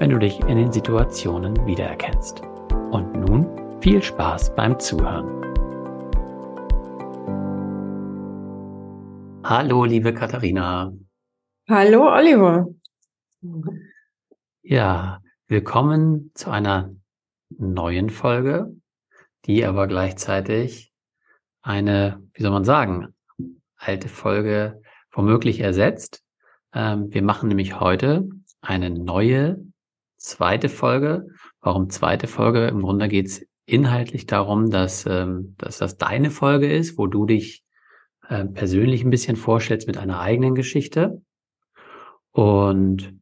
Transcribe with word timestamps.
wenn 0.00 0.08
du 0.08 0.18
dich 0.18 0.40
in 0.40 0.56
den 0.56 0.72
Situationen 0.72 1.54
wiedererkennst. 1.66 2.40
Und 2.90 3.12
nun 3.12 3.82
viel 3.82 4.02
Spaß 4.02 4.54
beim 4.54 4.80
Zuhören. 4.80 5.28
Hallo, 9.44 9.84
liebe 9.84 10.14
Katharina. 10.14 10.90
Hallo, 11.68 12.10
Oliver. 12.10 12.68
Ja, 14.62 15.20
willkommen 15.48 16.30
zu 16.34 16.50
einer 16.50 16.94
neuen 17.50 18.08
Folge, 18.08 18.74
die 19.44 19.66
aber 19.66 19.86
gleichzeitig 19.86 20.94
eine, 21.60 22.26
wie 22.32 22.42
soll 22.42 22.52
man 22.52 22.64
sagen, 22.64 23.14
alte 23.76 24.08
Folge 24.08 24.80
womöglich 25.10 25.60
ersetzt. 25.60 26.24
Ähm, 26.72 27.12
wir 27.12 27.22
machen 27.22 27.48
nämlich 27.50 27.78
heute 27.80 28.30
eine 28.62 28.88
neue 28.88 29.69
zweite 30.20 30.68
Folge. 30.68 31.26
Warum 31.60 31.90
zweite 31.90 32.26
Folge? 32.26 32.68
Im 32.68 32.82
Grunde 32.82 33.08
geht 33.08 33.26
es 33.26 33.46
inhaltlich 33.66 34.26
darum, 34.26 34.70
dass, 34.70 35.06
ähm, 35.06 35.54
dass 35.58 35.78
das 35.78 35.96
deine 35.96 36.30
Folge 36.30 36.72
ist, 36.72 36.98
wo 36.98 37.06
du 37.06 37.26
dich 37.26 37.64
äh, 38.28 38.44
persönlich 38.44 39.02
ein 39.02 39.10
bisschen 39.10 39.36
vorstellst 39.36 39.86
mit 39.86 39.96
einer 39.96 40.20
eigenen 40.20 40.54
Geschichte. 40.54 41.22
Und 42.32 43.18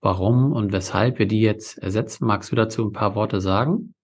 warum 0.00 0.52
und 0.52 0.72
weshalb 0.72 1.18
wir 1.18 1.26
die 1.26 1.40
jetzt 1.40 1.78
ersetzen, 1.78 2.26
magst 2.26 2.52
du 2.52 2.56
dazu 2.56 2.84
ein 2.86 2.92
paar 2.92 3.14
Worte 3.14 3.40
sagen? 3.40 3.94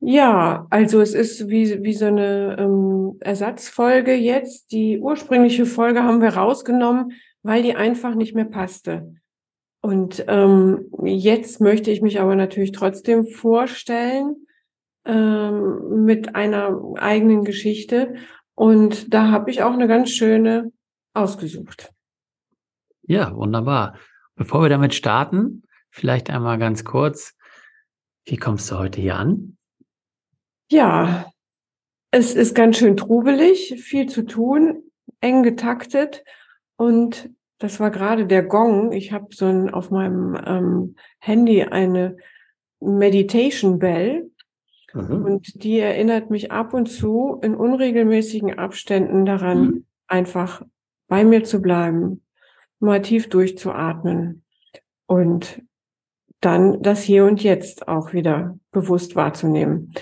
Ja, 0.00 0.66
also 0.70 1.00
es 1.00 1.12
ist 1.12 1.48
wie, 1.48 1.82
wie 1.82 1.92
so 1.92 2.06
eine 2.06 2.56
ähm, 2.58 3.16
Ersatzfolge 3.20 4.14
jetzt. 4.14 4.70
Die 4.70 5.00
ursprüngliche 5.00 5.66
Folge 5.66 6.04
haben 6.04 6.20
wir 6.20 6.36
rausgenommen, 6.36 7.12
weil 7.42 7.62
die 7.62 7.74
einfach 7.74 8.14
nicht 8.14 8.34
mehr 8.34 8.44
passte. 8.44 9.12
Und 9.80 10.24
ähm, 10.28 10.90
jetzt 11.04 11.60
möchte 11.60 11.90
ich 11.90 12.02
mich 12.02 12.20
aber 12.20 12.34
natürlich 12.34 12.72
trotzdem 12.72 13.26
vorstellen 13.26 14.46
ähm, 15.04 16.04
mit 16.04 16.34
einer 16.34 16.80
eigenen 16.96 17.44
Geschichte. 17.44 18.14
Und 18.54 19.12
da 19.14 19.30
habe 19.30 19.50
ich 19.50 19.62
auch 19.62 19.72
eine 19.72 19.86
ganz 19.86 20.10
schöne 20.10 20.72
ausgesucht. 21.14 21.92
Ja, 23.02 23.34
wunderbar. 23.34 23.96
Bevor 24.34 24.62
wir 24.62 24.68
damit 24.68 24.94
starten, 24.94 25.62
vielleicht 25.90 26.30
einmal 26.30 26.58
ganz 26.58 26.84
kurz, 26.84 27.34
wie 28.26 28.36
kommst 28.36 28.70
du 28.70 28.78
heute 28.78 29.00
hier 29.00 29.16
an? 29.16 29.56
Ja, 30.70 31.30
es 32.10 32.34
ist 32.34 32.54
ganz 32.54 32.78
schön 32.78 32.96
trubelig, 32.96 33.82
viel 33.82 34.08
zu 34.08 34.22
tun, 34.22 34.82
eng 35.20 35.42
getaktet 35.42 36.24
und 36.76 37.30
das 37.58 37.80
war 37.80 37.90
gerade 37.90 38.26
der 38.26 38.42
Gong. 38.42 38.92
Ich 38.92 39.12
habe 39.12 39.26
so 39.30 39.46
ein, 39.46 39.70
auf 39.70 39.90
meinem 39.90 40.38
ähm, 40.46 40.94
Handy 41.18 41.62
eine 41.64 42.16
Meditation 42.80 43.78
Bell. 43.78 44.30
Mhm. 44.94 45.24
Und 45.24 45.62
die 45.62 45.78
erinnert 45.78 46.30
mich 46.30 46.52
ab 46.52 46.72
und 46.72 46.86
zu 46.86 47.38
in 47.42 47.54
unregelmäßigen 47.54 48.58
Abständen 48.58 49.26
daran, 49.26 49.60
mhm. 49.60 49.86
einfach 50.06 50.62
bei 51.08 51.24
mir 51.24 51.44
zu 51.44 51.60
bleiben, 51.60 52.22
mal 52.78 53.02
tief 53.02 53.28
durchzuatmen 53.28 54.44
und 55.06 55.62
dann 56.40 56.80
das 56.82 57.02
Hier 57.02 57.24
und 57.24 57.42
Jetzt 57.42 57.88
auch 57.88 58.12
wieder 58.12 58.58
bewusst 58.70 59.16
wahrzunehmen. 59.16 59.92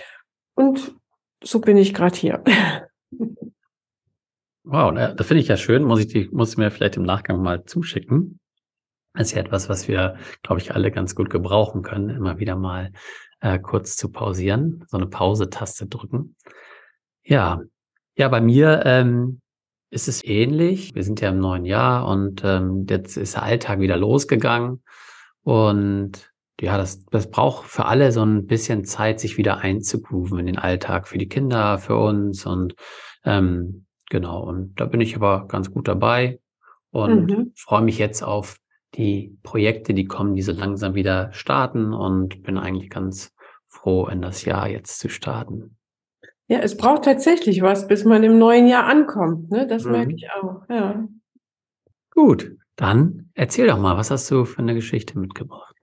Und 0.54 0.94
so 1.42 1.60
bin 1.60 1.76
ich 1.76 1.94
gerade 1.94 2.16
hier. 2.16 2.44
Wow, 4.68 4.92
das 4.92 5.28
finde 5.28 5.42
ich 5.42 5.48
ja 5.48 5.56
schön. 5.56 5.84
Muss 5.84 6.00
ich, 6.00 6.08
die, 6.08 6.28
muss 6.32 6.50
ich 6.50 6.56
mir 6.56 6.72
vielleicht 6.72 6.96
im 6.96 7.04
Nachgang 7.04 7.40
mal 7.40 7.64
zuschicken. 7.64 8.40
Das 9.14 9.28
ist 9.28 9.34
ja 9.34 9.40
etwas, 9.40 9.68
was 9.68 9.86
wir, 9.86 10.16
glaube 10.42 10.60
ich, 10.60 10.74
alle 10.74 10.90
ganz 10.90 11.14
gut 11.14 11.30
gebrauchen 11.30 11.82
können, 11.82 12.10
immer 12.10 12.40
wieder 12.40 12.56
mal 12.56 12.90
äh, 13.40 13.60
kurz 13.60 13.96
zu 13.96 14.10
pausieren, 14.10 14.84
so 14.88 14.96
eine 14.96 15.06
Pause-Taste 15.06 15.86
drücken. 15.86 16.34
Ja, 17.22 17.60
ja, 18.16 18.28
bei 18.28 18.40
mir 18.40 18.82
ähm, 18.84 19.40
ist 19.90 20.08
es 20.08 20.24
ähnlich. 20.24 20.96
Wir 20.96 21.04
sind 21.04 21.20
ja 21.20 21.28
im 21.28 21.38
neuen 21.38 21.64
Jahr 21.64 22.08
und 22.08 22.42
ähm, 22.44 22.86
jetzt 22.90 23.16
ist 23.16 23.36
der 23.36 23.44
Alltag 23.44 23.78
wieder 23.78 23.96
losgegangen. 23.96 24.82
Und 25.42 26.32
ja, 26.60 26.76
das, 26.76 27.04
das 27.06 27.30
braucht 27.30 27.68
für 27.68 27.84
alle 27.84 28.10
so 28.10 28.24
ein 28.24 28.46
bisschen 28.46 28.84
Zeit, 28.84 29.20
sich 29.20 29.38
wieder 29.38 29.58
einzugrooven 29.58 30.40
in 30.40 30.46
den 30.46 30.58
Alltag, 30.58 31.06
für 31.06 31.18
die 31.18 31.28
Kinder, 31.28 31.78
für 31.78 31.96
uns 31.96 32.46
und 32.46 32.74
ähm, 33.24 33.85
Genau, 34.10 34.42
und 34.42 34.80
da 34.80 34.86
bin 34.86 35.00
ich 35.00 35.16
aber 35.16 35.46
ganz 35.48 35.70
gut 35.70 35.88
dabei 35.88 36.40
und 36.90 37.30
mhm. 37.30 37.52
freue 37.56 37.82
mich 37.82 37.98
jetzt 37.98 38.22
auf 38.22 38.58
die 38.94 39.36
Projekte, 39.42 39.94
die 39.94 40.06
kommen, 40.06 40.34
die 40.34 40.42
so 40.42 40.52
langsam 40.52 40.94
wieder 40.94 41.32
starten 41.32 41.92
und 41.92 42.42
bin 42.42 42.56
eigentlich 42.56 42.88
ganz 42.88 43.34
froh, 43.68 44.06
in 44.06 44.22
das 44.22 44.44
Jahr 44.44 44.68
jetzt 44.68 44.98
zu 44.98 45.08
starten. 45.08 45.76
Ja, 46.48 46.60
es 46.60 46.76
braucht 46.76 47.04
tatsächlich 47.04 47.62
was, 47.62 47.88
bis 47.88 48.04
man 48.04 48.22
im 48.22 48.38
neuen 48.38 48.68
Jahr 48.68 48.84
ankommt. 48.84 49.50
Ne? 49.50 49.66
Das 49.66 49.84
mhm. 49.84 49.92
merke 49.92 50.14
ich 50.14 50.28
auch. 50.30 50.62
Ja. 50.68 51.06
Gut, 52.12 52.56
dann 52.76 53.30
erzähl 53.34 53.66
doch 53.66 53.78
mal, 53.78 53.96
was 53.96 54.10
hast 54.10 54.30
du 54.30 54.44
für 54.44 54.60
eine 54.60 54.74
Geschichte 54.74 55.18
mitgebracht? 55.18 55.74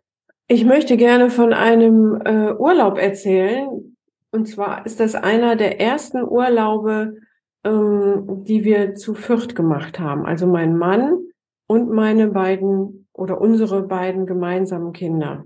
Ich 0.47 0.65
möchte 0.65 0.97
gerne 0.97 1.29
von 1.29 1.53
einem 1.53 2.19
äh, 2.23 2.53
Urlaub 2.53 2.97
erzählen. 2.97 3.95
Und 4.31 4.47
zwar 4.47 4.85
ist 4.85 4.99
das 4.99 5.15
einer 5.15 5.55
der 5.55 5.79
ersten 5.79 6.23
Urlaube, 6.23 7.17
ähm, 7.63 8.43
die 8.43 8.63
wir 8.63 8.95
zu 8.95 9.13
Fürth 9.13 9.55
gemacht 9.55 9.99
haben. 9.99 10.25
Also 10.25 10.47
mein 10.47 10.77
Mann 10.77 11.19
und 11.67 11.89
meine 11.89 12.27
beiden 12.27 13.07
oder 13.13 13.39
unsere 13.39 13.83
beiden 13.83 14.25
gemeinsamen 14.25 14.93
Kinder. 14.93 15.45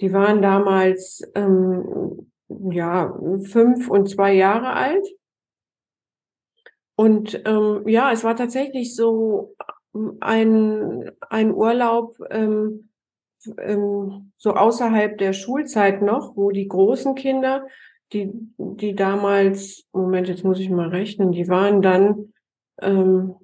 Die 0.00 0.12
waren 0.12 0.42
damals 0.42 1.22
ähm, 1.34 2.30
ja 2.48 3.18
fünf 3.44 3.88
und 3.88 4.08
zwei 4.08 4.34
Jahre 4.34 4.74
alt. 4.74 5.06
Und 6.96 7.42
ähm, 7.44 7.82
ja, 7.86 8.12
es 8.12 8.24
war 8.24 8.36
tatsächlich 8.36 8.94
so 8.94 9.54
ein, 10.20 11.10
ein 11.28 11.52
Urlaub 11.52 12.16
ähm, 12.30 12.90
ähm, 13.58 14.32
so 14.36 14.54
außerhalb 14.54 15.18
der 15.18 15.32
Schulzeit 15.32 16.02
noch, 16.02 16.36
wo 16.36 16.50
die 16.50 16.68
großen 16.68 17.14
Kinder, 17.14 17.66
die, 18.12 18.30
die 18.58 18.94
damals, 18.94 19.84
Moment, 19.92 20.28
jetzt 20.28 20.44
muss 20.44 20.60
ich 20.60 20.70
mal 20.70 20.88
rechnen, 20.88 21.32
die 21.32 21.48
waren 21.48 21.82
dann 21.82 22.32
ähm, 22.80 23.34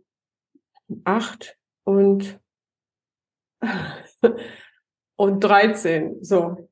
acht 1.05 1.57
und, 1.85 2.41
und 5.17 5.45
13. 5.45 6.23
So. 6.23 6.69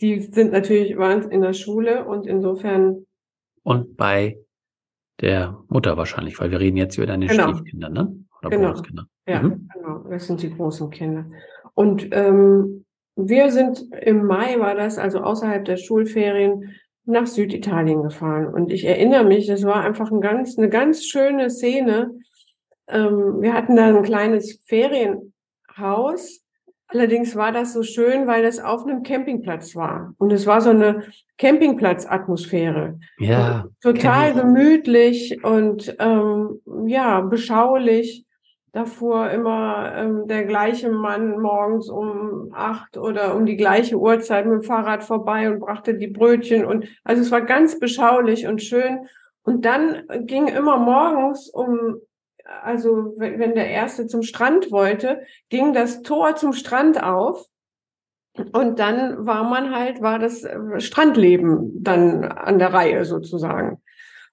Die 0.00 0.20
sind 0.20 0.52
natürlich, 0.52 0.96
waren 0.96 1.30
in 1.30 1.42
der 1.42 1.54
Schule 1.54 2.04
und 2.04 2.26
insofern. 2.26 3.06
Und 3.64 3.96
bei 3.96 4.38
der 5.20 5.58
Mutter 5.68 5.96
wahrscheinlich, 5.96 6.38
weil 6.38 6.50
wir 6.50 6.60
reden 6.60 6.76
jetzt 6.76 6.96
über 6.96 7.06
deine 7.06 7.26
genau. 7.26 7.48
Stiefkinder, 7.48 7.88
ne? 7.88 8.24
Oder 8.40 8.50
genau. 8.50 8.72
Großkinder. 8.72 9.06
Ja, 9.26 9.42
mhm. 9.42 9.68
genau. 9.74 9.98
Das 10.08 10.26
sind 10.26 10.42
die 10.42 10.54
großen 10.54 10.90
Kinder. 10.90 11.28
Und 11.74 12.08
ähm, 12.12 12.84
wir 13.16 13.50
sind 13.50 13.92
im 14.00 14.24
Mai, 14.26 14.60
war 14.60 14.76
das, 14.76 14.96
also 14.96 15.18
außerhalb 15.18 15.64
der 15.64 15.76
Schulferien, 15.76 16.76
nach 17.08 17.26
Süditalien 17.26 18.02
gefahren. 18.02 18.46
Und 18.52 18.70
ich 18.70 18.84
erinnere 18.84 19.24
mich, 19.24 19.46
das 19.46 19.64
war 19.64 19.84
einfach 19.84 20.10
ein 20.10 20.20
ganz, 20.20 20.58
eine 20.58 20.68
ganz 20.68 21.04
schöne 21.04 21.50
Szene. 21.50 22.10
Ähm, 22.88 23.40
wir 23.40 23.54
hatten 23.54 23.76
da 23.76 23.86
ein 23.86 24.02
kleines 24.02 24.60
Ferienhaus. 24.66 26.44
Allerdings 26.86 27.36
war 27.36 27.52
das 27.52 27.74
so 27.74 27.82
schön, 27.82 28.26
weil 28.26 28.44
es 28.44 28.60
auf 28.60 28.86
einem 28.86 29.02
Campingplatz 29.02 29.76
war. 29.76 30.14
Und 30.18 30.32
es 30.32 30.46
war 30.46 30.60
so 30.60 30.70
eine 30.70 31.02
Campingplatz-Atmosphäre. 31.36 32.98
Ja. 33.18 33.66
Total 33.82 34.32
gemütlich 34.32 35.44
und 35.44 35.94
ähm, 35.98 36.60
ja, 36.86 37.20
beschaulich. 37.20 38.24
Davor 38.78 39.30
immer 39.30 39.92
ähm, 39.96 40.28
der 40.28 40.44
gleiche 40.44 40.88
Mann 40.88 41.40
morgens 41.40 41.90
um 41.90 42.52
acht 42.54 42.96
oder 42.96 43.34
um 43.34 43.44
die 43.44 43.56
gleiche 43.56 43.96
Uhrzeit 43.96 44.46
mit 44.46 44.54
dem 44.54 44.62
Fahrrad 44.62 45.02
vorbei 45.02 45.50
und 45.50 45.58
brachte 45.58 45.94
die 45.94 46.06
Brötchen 46.06 46.64
und 46.64 46.86
also 47.02 47.20
es 47.22 47.32
war 47.32 47.40
ganz 47.40 47.80
beschaulich 47.80 48.46
und 48.46 48.62
schön. 48.62 49.08
Und 49.42 49.64
dann 49.64 50.04
ging 50.26 50.46
immer 50.46 50.76
morgens 50.76 51.50
um 51.50 51.96
also 52.62 53.14
wenn 53.16 53.56
der 53.56 53.68
erste 53.68 54.06
zum 54.06 54.22
Strand 54.22 54.70
wollte, 54.70 55.22
ging 55.48 55.72
das 55.72 56.02
Tor 56.02 56.36
zum 56.36 56.52
Strand 56.52 57.02
auf. 57.02 57.46
Und 58.52 58.78
dann 58.78 59.26
war 59.26 59.42
man 59.42 59.74
halt, 59.74 60.02
war 60.02 60.20
das 60.20 60.44
äh, 60.44 60.78
Strandleben 60.78 61.82
dann 61.82 62.24
an 62.24 62.60
der 62.60 62.72
Reihe 62.72 63.04
sozusagen. 63.04 63.82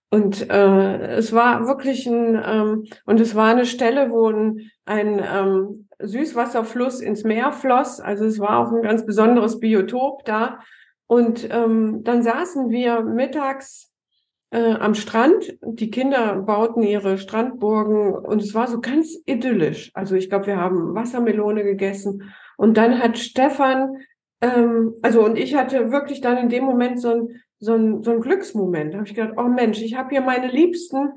Und 0.10 0.50
äh, 0.50 1.16
es 1.18 1.34
war 1.34 1.68
wirklich 1.68 2.06
ein, 2.06 2.42
ähm, 2.44 2.86
und 3.06 3.20
es 3.20 3.36
war 3.36 3.50
eine 3.50 3.66
Stelle, 3.66 4.12
wo 4.12 4.30
ein, 4.30 4.72
ein 4.86 5.20
ähm, 5.20 5.88
Süßwasserfluss 6.00 7.02
ins 7.02 7.24
Meer 7.24 7.52
floss. 7.52 8.00
Also 8.00 8.26
es 8.26 8.40
war 8.40 8.60
auch 8.60 8.72
ein 8.72 8.82
ganz 8.82 9.06
besonderes 9.06 9.60
Biotop 9.60 10.24
da. 10.26 10.60
Und 11.08 11.48
ähm, 11.52 12.04
dann 12.04 12.24
saßen 12.24 12.70
wir 12.70 13.02
mittags 13.02 13.92
äh, 14.52 14.74
am 14.74 14.96
Strand. 14.96 15.58
Die 15.62 15.92
Kinder 15.92 16.36
bauten 16.38 16.82
ihre 16.82 17.18
Strandburgen 17.18 18.14
und 18.14 18.42
es 18.42 18.54
war 18.54 18.68
so 18.68 18.80
ganz 18.82 19.18
idyllisch. 19.26 19.92
Also 19.94 20.16
ich 20.16 20.30
glaube, 20.30 20.48
wir 20.48 20.58
haben 20.58 20.96
Wassermelone 20.96 21.64
gegessen 21.64 22.32
und 22.58 22.78
dann 22.78 23.00
hat 23.00 23.18
Stefan, 23.18 23.98
ähm, 24.42 24.94
also 25.02 25.24
und 25.24 25.38
ich 25.38 25.56
hatte 25.56 25.92
wirklich 25.92 26.22
dann 26.22 26.38
in 26.38 26.50
dem 26.50 26.64
Moment 26.64 27.02
so 27.02 27.10
ein 27.10 27.42
so 27.60 27.74
ein, 27.74 28.04
so 28.04 28.12
ein 28.12 28.22
Glücksmoment. 28.22 28.94
Da 28.94 28.98
habe 28.98 29.08
ich 29.08 29.16
gedacht, 29.16 29.36
oh 29.38 29.48
Mensch, 29.48 29.82
ich 29.82 29.96
habe 29.96 30.10
hier 30.10 30.22
meine 30.22 30.48
Liebsten 30.48 31.14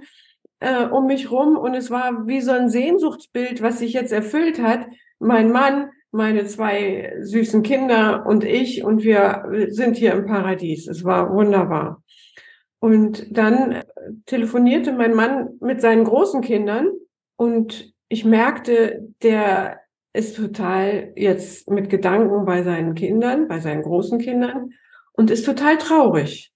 äh, 0.61 0.85
um 0.87 1.07
mich 1.07 1.31
rum 1.31 1.57
und 1.57 1.75
es 1.75 1.91
war 1.91 2.27
wie 2.27 2.41
so 2.41 2.53
ein 2.53 2.69
Sehnsuchtsbild, 2.69 3.63
was 3.63 3.79
sich 3.79 3.93
jetzt 3.93 4.13
erfüllt 4.13 4.63
hat. 4.63 4.87
Mein 5.19 5.51
Mann, 5.51 5.91
meine 6.11 6.47
zwei 6.47 7.15
süßen 7.21 7.63
Kinder 7.63 8.25
und 8.27 8.45
ich 8.45 8.85
und 8.85 9.03
wir 9.03 9.69
sind 9.69 9.97
hier 9.97 10.13
im 10.13 10.27
Paradies. 10.27 10.89
Es 10.89 11.05
war 11.05 11.33
wunderbar. 11.33 12.03
Und 12.81 13.27
dann 13.37 13.83
telefonierte 14.27 14.93
mein 14.93 15.15
Mann 15.15 15.59
mit 15.61 15.81
seinen 15.81 16.05
großen 16.05 16.43
Kindern 16.43 16.91
und 17.37 17.93
ich 18.09 18.25
merkte, 18.25 19.09
der 19.23 19.81
ist 20.13 20.37
total 20.37 21.13
jetzt 21.17 21.69
mit 21.69 21.91
Gedanken 21.91 22.45
bei 22.45 22.63
seinen 22.63 22.95
Kindern, 22.95 23.49
bei 23.49 23.61
seinen 23.61 23.83
großen 23.83 24.19
Kindern 24.19 24.73
und 25.19 25.33
ist 25.33 25.45
total 25.45 25.79
traurig. 25.79 26.53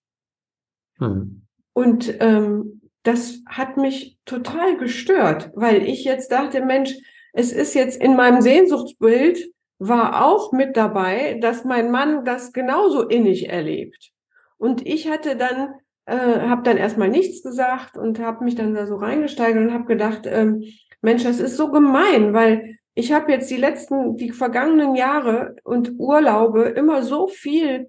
Hm. 0.99 1.43
Und 1.73 2.15
ähm, 2.21 2.81
das 3.03 3.41
hat 3.47 3.77
mich 3.77 4.19
total 4.25 4.77
gestört, 4.77 5.51
weil 5.55 5.83
ich 5.83 6.05
jetzt 6.05 6.31
dachte, 6.31 6.65
Mensch, 6.65 6.95
es 7.33 7.53
ist 7.53 7.75
jetzt 7.75 8.01
in 8.01 8.15
meinem 8.15 8.41
Sehnsuchtsbild 8.41 9.51
war 9.81 10.25
auch 10.25 10.53
mit 10.53 10.77
dabei, 10.77 11.39
dass 11.41 11.65
mein 11.65 11.91
Mann 11.91 12.25
das 12.25 12.53
genauso 12.53 13.03
innig 13.09 13.49
erlebt. 13.49 14.13
Und 14.59 14.87
ich 14.87 15.11
hatte 15.11 15.35
dann 15.37 15.75
äh, 16.07 16.49
habe 16.49 16.63
dann 16.63 16.77
erstmal 16.77 17.09
nichts 17.09 17.43
gesagt 17.43 17.97
und 17.97 18.21
habe 18.21 18.45
mich 18.45 18.55
dann 18.55 18.75
da 18.75 18.87
so 18.87 18.95
reingesteigert 18.95 19.65
und 19.65 19.73
habe 19.73 19.87
gedacht, 19.87 20.23
ähm, 20.27 20.63
Mensch, 21.01 21.25
das 21.25 21.41
ist 21.41 21.57
so 21.57 21.73
gemein, 21.73 22.33
weil 22.33 22.79
ich 22.95 23.13
habe 23.13 23.33
jetzt 23.33 23.51
die 23.51 23.57
letzten, 23.57 24.17
die 24.17 24.31
vergangenen 24.31 24.95
Jahre 24.95 25.57
und 25.65 25.99
Urlaube 25.99 26.63
immer 26.63 27.03
so 27.03 27.27
viel 27.27 27.89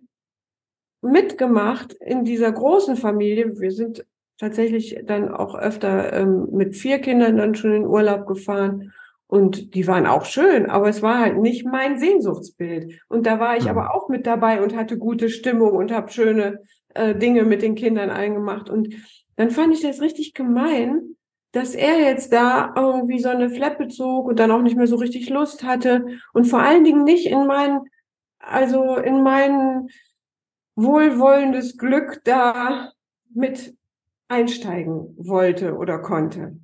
mitgemacht 1.03 1.94
in 1.94 2.25
dieser 2.25 2.51
großen 2.51 2.95
Familie. 2.95 3.59
Wir 3.59 3.71
sind 3.71 4.05
tatsächlich 4.38 5.00
dann 5.05 5.33
auch 5.33 5.55
öfter 5.55 6.13
ähm, 6.13 6.47
mit 6.51 6.75
vier 6.75 7.00
Kindern 7.00 7.38
dann 7.38 7.55
schon 7.55 7.73
in 7.73 7.85
Urlaub 7.85 8.25
gefahren. 8.25 8.94
Und 9.27 9.73
die 9.73 9.88
waren 9.88 10.05
auch 10.05 10.25
schön, 10.25 10.69
aber 10.69 10.89
es 10.89 11.01
war 11.01 11.19
halt 11.19 11.38
nicht 11.39 11.65
mein 11.65 11.97
Sehnsuchtsbild. 11.97 13.01
Und 13.09 13.25
da 13.25 13.39
war 13.39 13.57
ich 13.57 13.63
mhm. 13.63 13.71
aber 13.71 13.95
auch 13.95 14.09
mit 14.09 14.27
dabei 14.27 14.61
und 14.61 14.75
hatte 14.75 14.97
gute 14.97 15.29
Stimmung 15.29 15.71
und 15.71 15.91
habe 15.91 16.11
schöne 16.11 16.59
äh, 16.94 17.15
Dinge 17.15 17.44
mit 17.44 17.61
den 17.61 17.75
Kindern 17.75 18.09
eingemacht. 18.09 18.69
Und 18.69 18.94
dann 19.35 19.49
fand 19.49 19.73
ich 19.73 19.81
das 19.81 20.01
richtig 20.01 20.33
gemein, 20.33 21.15
dass 21.51 21.75
er 21.75 21.99
jetzt 21.99 22.33
da 22.33 22.73
irgendwie 22.75 23.19
so 23.19 23.29
eine 23.29 23.49
Fleppe 23.49 23.88
zog 23.88 24.27
und 24.27 24.39
dann 24.39 24.51
auch 24.51 24.61
nicht 24.61 24.75
mehr 24.75 24.88
so 24.88 24.95
richtig 24.97 25.29
Lust 25.29 25.63
hatte 25.63 26.06
und 26.33 26.45
vor 26.45 26.59
allen 26.59 26.83
Dingen 26.83 27.03
nicht 27.03 27.27
in 27.27 27.45
mein, 27.45 27.79
also 28.39 28.95
in 28.97 29.21
mein 29.23 29.88
wohlwollendes 30.75 31.77
Glück 31.77 32.21
da 32.23 32.91
mit 33.33 33.75
einsteigen 34.27 35.15
wollte 35.17 35.75
oder 35.75 35.99
konnte. 35.99 36.57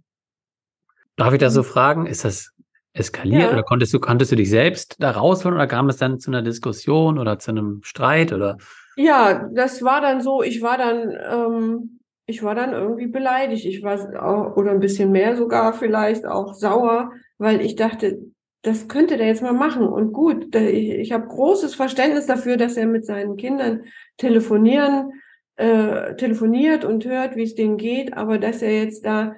Darf 1.16 1.34
ich 1.34 1.40
das 1.40 1.54
so 1.54 1.64
fragen? 1.64 2.06
Ist 2.06 2.26
das 2.26 2.54
eskaliert 2.94 3.44
ja. 3.44 3.52
oder 3.52 3.64
konntest 3.64 3.94
du, 3.94 4.00
konntest 4.00 4.32
du 4.32 4.36
dich 4.36 4.50
selbst 4.50 4.96
da 5.00 5.12
rausholen 5.12 5.56
oder 5.56 5.68
kam 5.68 5.90
es 5.90 5.98
dann 5.98 6.20
zu 6.20 6.32
einer 6.32 6.42
Diskussion 6.42 7.20
oder 7.20 7.40
zu 7.40 7.52
einem 7.52 7.82
Streit 7.84 8.34
oder? 8.34 8.58
Ja, 8.96 9.48
das 9.54 9.84
war 9.84 10.02
dann 10.02 10.22
so, 10.22 10.42
ich 10.42 10.62
war 10.62 10.78
dann, 10.78 11.12
ähm, 11.32 12.00
ich 12.26 12.44
war 12.44 12.56
dann 12.56 12.74
irgendwie 12.74 13.08
beleidigt. 13.08 13.66
Ich 13.66 13.84
war 13.84 13.98
auch, 14.22 14.58
oder 14.58 14.72
ein 14.72 14.80
bisschen 14.80 15.12
mehr 15.12 15.36
sogar 15.36 15.74
vielleicht 15.74 16.26
auch 16.26 16.54
sauer, 16.54 17.12
weil 17.38 17.62
ich 17.62 17.76
dachte, 17.76 18.20
das 18.62 18.88
könnte 18.88 19.18
der 19.18 19.28
jetzt 19.28 19.42
mal 19.42 19.54
machen. 19.54 19.88
Und 19.88 20.12
gut, 20.12 20.56
ich, 20.56 20.90
ich 20.92 21.12
habe 21.12 21.28
großes 21.28 21.76
Verständnis 21.76 22.26
dafür, 22.26 22.58
dass 22.58 22.78
er 22.78 22.88
mit 22.88 23.06
seinen 23.06 23.38
Kindern 23.38 23.84
telefonieren, 24.18 25.14
äh, 25.56 26.16
telefoniert 26.16 26.86
und 26.86 27.06
hört, 27.06 27.36
wie 27.36 27.44
es 27.44 27.56
denen 27.56 27.78
geht, 27.78 28.14
aber 28.14 28.38
dass 28.38 28.62
er 28.62 28.84
jetzt 28.84 29.06
da 29.06 29.36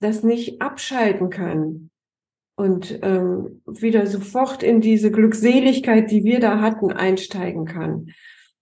das 0.00 0.22
nicht 0.22 0.62
abschalten 0.62 1.30
kann 1.30 1.90
und 2.56 2.98
ähm, 3.02 3.62
wieder 3.66 4.06
sofort 4.06 4.62
in 4.62 4.80
diese 4.80 5.10
Glückseligkeit, 5.10 6.10
die 6.10 6.24
wir 6.24 6.40
da 6.40 6.60
hatten, 6.60 6.92
einsteigen 6.92 7.64
kann. 7.64 8.08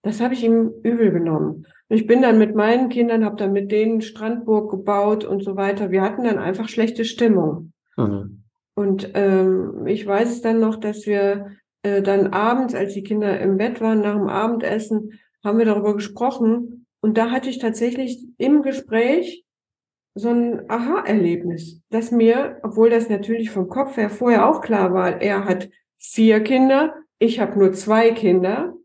Das 0.01 0.21
habe 0.21 0.33
ich 0.33 0.43
ihm 0.43 0.71
übel 0.83 1.11
genommen. 1.11 1.65
Ich 1.89 2.07
bin 2.07 2.21
dann 2.21 2.37
mit 2.37 2.55
meinen 2.55 2.89
Kindern, 2.89 3.25
habe 3.25 3.35
dann 3.35 3.51
mit 3.51 3.71
denen 3.71 4.01
Strandburg 4.01 4.71
gebaut 4.71 5.25
und 5.25 5.43
so 5.43 5.55
weiter. 5.55 5.91
Wir 5.91 6.01
hatten 6.01 6.23
dann 6.23 6.37
einfach 6.37 6.69
schlechte 6.69 7.03
Stimmung. 7.03 7.73
Mhm. 7.97 8.38
Und 8.79 9.11
ähm, 9.13 9.87
ich 9.87 10.07
weiß 10.07 10.31
es 10.31 10.41
dann 10.41 10.61
noch, 10.61 10.77
dass 10.77 11.05
wir 11.05 11.57
äh, 11.83 12.01
dann 12.01 12.27
abends, 12.27 12.73
als 12.73 12.93
die 12.93 13.03
Kinder 13.03 13.37
im 13.41 13.57
Bett 13.57 13.81
waren, 13.81 13.99
nach 13.99 14.15
dem 14.15 14.29
Abendessen, 14.29 15.19
haben 15.43 15.57
wir 15.57 15.65
darüber 15.65 15.95
gesprochen. 15.95 16.85
Und 17.01 17.17
da 17.17 17.29
hatte 17.29 17.49
ich 17.49 17.59
tatsächlich 17.59 18.25
im 18.37 18.61
Gespräch 18.61 19.43
so 20.15 20.29
ein 20.29 20.69
Aha-Erlebnis, 20.69 21.81
dass 21.89 22.11
mir, 22.11 22.59
obwohl 22.63 22.89
das 22.89 23.09
natürlich 23.09 23.51
vom 23.51 23.67
Kopf 23.67 23.97
her 23.97 24.09
vorher 24.09 24.47
auch 24.47 24.61
klar 24.61 24.93
war, 24.93 25.21
er 25.21 25.43
hat 25.43 25.69
vier 25.97 26.39
Kinder, 26.39 26.95
ich 27.19 27.41
habe 27.41 27.59
nur 27.59 27.73
zwei 27.73 28.11
Kinder, 28.11 28.77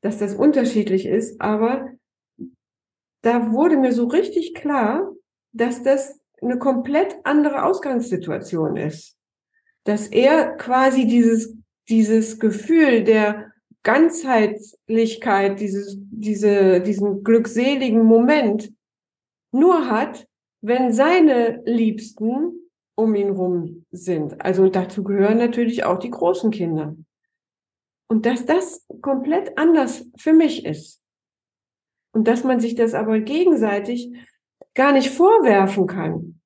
dass 0.00 0.16
das 0.16 0.34
unterschiedlich 0.34 1.04
ist, 1.04 1.42
aber 1.42 1.90
da 3.20 3.52
wurde 3.52 3.76
mir 3.76 3.92
so 3.92 4.06
richtig 4.06 4.54
klar, 4.54 5.12
dass 5.52 5.82
das 5.82 6.23
eine 6.40 6.58
komplett 6.58 7.16
andere 7.24 7.64
Ausgangssituation 7.64 8.76
ist. 8.76 9.16
Dass 9.84 10.08
er 10.08 10.56
quasi 10.56 11.06
dieses, 11.06 11.56
dieses 11.88 12.38
Gefühl 12.38 13.04
der 13.04 13.52
Ganzheitlichkeit, 13.82 15.60
dieses, 15.60 15.96
diese, 15.98 16.80
diesen 16.80 17.22
glückseligen 17.22 18.02
Moment 18.02 18.72
nur 19.52 19.90
hat, 19.90 20.26
wenn 20.62 20.92
seine 20.92 21.62
Liebsten 21.66 22.70
um 22.96 23.14
ihn 23.14 23.30
rum 23.30 23.84
sind. 23.90 24.40
Also 24.40 24.68
dazu 24.68 25.04
gehören 25.04 25.38
natürlich 25.38 25.84
auch 25.84 25.98
die 25.98 26.10
großen 26.10 26.50
Kinder. 26.50 26.96
Und 28.08 28.26
dass 28.26 28.46
das 28.46 28.86
komplett 29.02 29.58
anders 29.58 30.06
für 30.16 30.32
mich 30.32 30.64
ist. 30.64 31.02
Und 32.12 32.28
dass 32.28 32.44
man 32.44 32.60
sich 32.60 32.74
das 32.74 32.94
aber 32.94 33.20
gegenseitig 33.20 34.12
gar 34.74 34.92
nicht 34.92 35.10
vorwerfen 35.10 35.86
kann. 35.86 36.40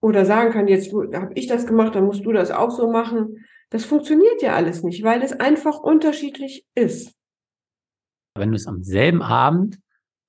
Oder 0.00 0.24
sagen 0.24 0.52
kann, 0.52 0.66
jetzt 0.66 0.92
habe 0.92 1.32
ich 1.34 1.46
das 1.46 1.66
gemacht, 1.66 1.94
dann 1.94 2.06
musst 2.06 2.24
du 2.24 2.32
das 2.32 2.50
auch 2.50 2.70
so 2.70 2.90
machen. 2.90 3.44
Das 3.70 3.84
funktioniert 3.84 4.42
ja 4.42 4.54
alles 4.54 4.82
nicht, 4.82 5.04
weil 5.04 5.22
es 5.22 5.32
einfach 5.32 5.78
unterschiedlich 5.78 6.66
ist. 6.74 7.14
Wenn 8.34 8.50
du 8.50 8.56
es 8.56 8.66
am 8.66 8.82
selben 8.82 9.22
Abend 9.22 9.78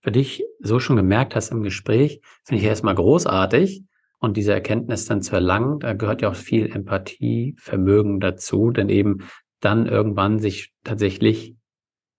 für 0.01 0.12
dich 0.12 0.45
so 0.60 0.79
schon 0.79 0.95
gemerkt 0.95 1.36
hast 1.36 1.51
im 1.51 1.63
Gespräch, 1.63 2.22
finde 2.43 2.62
ich 2.62 2.67
erstmal 2.67 2.95
großartig. 2.95 3.83
Und 4.19 4.38
diese 4.38 4.53
Erkenntnis 4.53 5.05
dann 5.05 5.22
zu 5.22 5.36
erlangen, 5.36 5.79
da 5.79 5.93
gehört 5.93 6.22
ja 6.22 6.29
auch 6.29 6.36
viel 6.36 6.74
Empathie, 6.74 7.55
Vermögen 7.57 8.22
dazu, 8.22 8.72
denn 8.72 8.88
eben 8.89 9.27
dann 9.60 9.86
irgendwann 9.86 10.39
sich 10.39 10.72
tatsächlich 10.83 11.55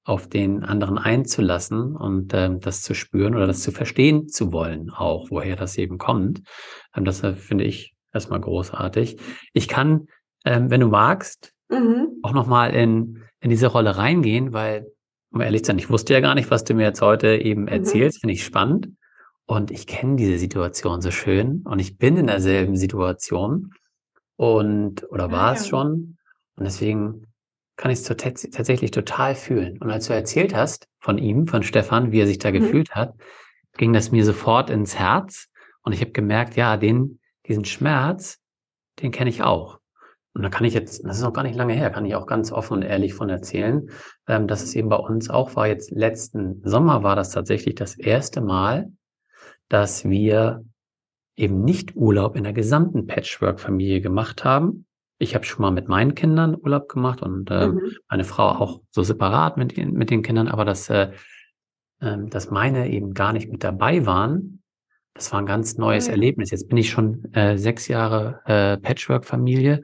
auf 0.05 0.29
den 0.29 0.63
anderen 0.63 0.99
einzulassen 0.99 1.97
und 1.97 2.33
ähm, 2.35 2.61
das 2.61 2.83
zu 2.83 2.95
spüren 2.95 3.35
oder 3.35 3.47
das 3.47 3.63
zu 3.63 3.73
verstehen 3.73 4.29
zu 4.29 4.53
wollen, 4.53 4.91
auch 4.91 5.31
woher 5.31 5.57
das 5.57 5.79
eben 5.79 5.97
kommt. 5.97 6.43
Ähm, 6.95 7.05
das 7.05 7.23
äh, 7.23 7.35
finde 7.35 7.65
ich 7.65 7.95
erstmal 8.13 8.41
großartig. 8.41 9.19
Ich 9.55 9.67
kann, 9.67 10.07
ähm, 10.45 10.71
wenn 10.71 10.81
du 10.81 10.89
magst, 10.89 11.53
mhm. 11.71 12.19
auch 12.23 12.33
nochmal 12.33 12.75
in, 12.75 13.23
in 13.41 13.49
diese 13.49 13.69
Rolle 13.69 13.97
reingehen, 13.97 14.53
weil, 14.53 14.87
um 15.33 15.41
ehrlich 15.41 15.65
zu 15.65 15.69
sein, 15.69 15.79
ich 15.79 15.91
wusste 15.91 16.13
ja 16.13 16.21
gar 16.21 16.35
nicht, 16.35 16.51
was 16.51 16.65
du 16.65 16.75
mir 16.75 16.85
jetzt 16.85 17.01
heute 17.01 17.37
eben 17.37 17.63
mhm. 17.63 17.69
erzählst, 17.69 18.21
finde 18.21 18.35
ich 18.35 18.45
spannend. 18.45 18.89
Und 19.47 19.71
ich 19.71 19.87
kenne 19.87 20.17
diese 20.17 20.39
Situation 20.39 21.01
so 21.01 21.11
schön 21.11 21.63
und 21.67 21.79
ich 21.79 21.99
bin 21.99 22.17
in 22.17 22.27
derselben 22.27 22.77
Situation 22.77 23.73
und 24.37 25.11
oder 25.11 25.31
war 25.31 25.51
ah, 25.51 25.53
es 25.53 25.69
schon. 25.69 26.17
Und 26.57 26.65
deswegen 26.65 27.27
kann 27.77 27.91
ich 27.91 28.01
es 28.01 28.05
tatsächlich 28.05 28.91
total 28.91 29.35
fühlen. 29.35 29.79
Und 29.79 29.91
als 29.91 30.07
du 30.07 30.15
erzählt 30.15 30.55
hast 30.55 30.87
von 31.01 31.19
ihm, 31.19 31.47
von 31.47 31.63
Stefan, 31.63 32.13
wie 32.13 32.21
er 32.21 32.27
sich 32.27 32.39
da 32.39 32.51
mhm. 32.51 32.61
gefühlt 32.61 32.95
hat, 32.95 33.15
ging 33.77 33.93
das 33.93 34.13
mir 34.13 34.25
sofort 34.25 34.71
ins 34.71 34.99
Herz. 34.99 35.49
Und 35.83 35.93
ich 35.93 36.01
habe 36.01 36.13
gemerkt, 36.13 36.57
ja, 36.57 36.77
den, 36.77 37.21
diesen 37.47 37.65
Schmerz, 37.65 38.39
den 39.03 39.11
kenne 39.11 39.31
ich 39.31 39.43
auch. 39.43 39.81
Und 40.35 40.43
da 40.43 40.49
kann 40.49 40.65
ich 40.65 40.75
jetzt, 40.75 41.05
das 41.05 41.19
ist 41.19 41.23
noch 41.23 41.33
gar 41.33 41.45
nicht 41.45 41.55
lange 41.55 41.75
her, 41.75 41.91
kann 41.91 42.05
ich 42.05 42.17
auch 42.17 42.27
ganz 42.27 42.51
offen 42.51 42.75
und 42.75 42.83
ehrlich 42.83 43.15
von 43.15 43.29
erzählen, 43.29 43.89
ähm, 44.27 44.49
dass 44.49 44.63
es 44.63 44.75
eben 44.75 44.89
bei 44.89 44.97
uns 44.97 45.31
auch 45.31 45.55
war. 45.55 45.69
Jetzt 45.69 45.93
letzten 45.93 46.61
Sommer 46.65 47.05
war 47.05 47.15
das 47.15 47.31
tatsächlich 47.31 47.77
das 47.77 47.97
erste 47.97 48.41
Mal, 48.41 48.91
dass 49.69 50.09
wir 50.09 50.65
eben 51.37 51.63
nicht 51.63 51.95
Urlaub 51.95 52.37
in 52.37 52.45
der 52.45 52.53
gesamten 52.53 53.07
Patchwork-Familie 53.07 54.01
gemacht 54.01 54.45
haben, 54.45 54.84
ich 55.19 55.35
habe 55.35 55.45
schon 55.45 55.63
mal 55.63 55.71
mit 55.71 55.89
meinen 55.89 56.15
Kindern 56.15 56.57
Urlaub 56.57 56.89
gemacht 56.89 57.23
und 57.23 57.51
äh, 57.51 57.69
mhm. 57.69 57.93
meine 58.09 58.25
Frau 58.25 58.49
auch 58.49 58.81
so 58.91 59.03
separat 59.03 59.57
mit, 59.57 59.77
mit 59.77 60.11
den 60.11 60.23
Kindern, 60.23 60.49
aber 60.49 60.65
dass, 60.65 60.91
äh, 60.91 61.13
äh, 62.01 62.19
dass 62.29 62.51
meine 62.51 62.91
eben 62.91 63.15
gar 63.15 63.33
nicht 63.33 63.51
mit 63.51 63.65
dabei 63.65 64.07
waren, 64.07 64.63
das 65.15 65.33
war 65.33 65.39
ein 65.39 65.47
ganz 65.47 65.79
neues 65.79 66.07
oh 66.07 66.09
ja. 66.09 66.13
Erlebnis. 66.15 66.51
Jetzt 66.51 66.69
bin 66.69 66.77
ich 66.77 66.91
schon 66.91 67.33
äh, 67.33 67.57
sechs 67.57 67.87
Jahre 67.87 68.41
äh, 68.47 68.77
Patchwork-Familie 68.79 69.83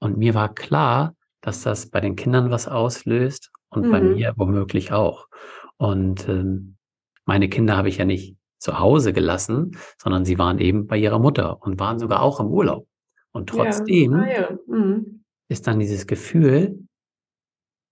und 0.00 0.18
mir 0.18 0.34
war 0.34 0.52
klar, 0.52 1.14
dass 1.40 1.62
das 1.62 1.88
bei 1.88 2.00
den 2.00 2.16
Kindern 2.16 2.50
was 2.50 2.66
auslöst 2.66 3.52
und 3.70 3.86
mhm. 3.86 3.90
bei 3.90 4.00
mir 4.00 4.34
womöglich 4.36 4.92
auch. 4.92 5.28
Und 5.76 6.28
ähm, 6.28 6.76
meine 7.24 7.48
Kinder 7.48 7.76
habe 7.76 7.88
ich 7.88 7.98
ja 7.98 8.04
nicht 8.04 8.36
zu 8.58 8.78
Hause 8.78 9.12
gelassen, 9.12 9.76
sondern 9.98 10.24
sie 10.24 10.38
waren 10.38 10.58
eben 10.58 10.86
bei 10.86 10.96
ihrer 10.96 11.18
Mutter 11.18 11.62
und 11.62 11.80
waren 11.80 11.98
sogar 11.98 12.22
auch 12.22 12.40
im 12.40 12.46
Urlaub. 12.46 12.86
Und 13.32 13.48
trotzdem 13.48 14.12
ja. 14.12 14.18
Ah, 14.18 14.32
ja. 14.32 14.58
Mhm. 14.66 15.24
ist 15.48 15.66
dann 15.66 15.78
dieses 15.78 16.06
Gefühl, 16.06 16.78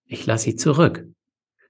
ich 0.04 0.26
lasse 0.26 0.44
sie 0.44 0.56
zurück. 0.56 1.06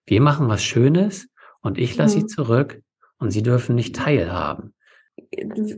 Wir 0.07 0.21
machen 0.21 0.49
was 0.49 0.63
Schönes 0.65 1.29
und 1.63 1.79
ich 1.79 1.97
lasse 1.97 2.17
mhm. 2.17 2.21
sie 2.21 2.27
zurück 2.27 2.83
und 3.19 3.31
sie 3.31 3.43
dürfen 3.43 3.75
nicht 3.75 3.97
teilhaben. 3.97 4.75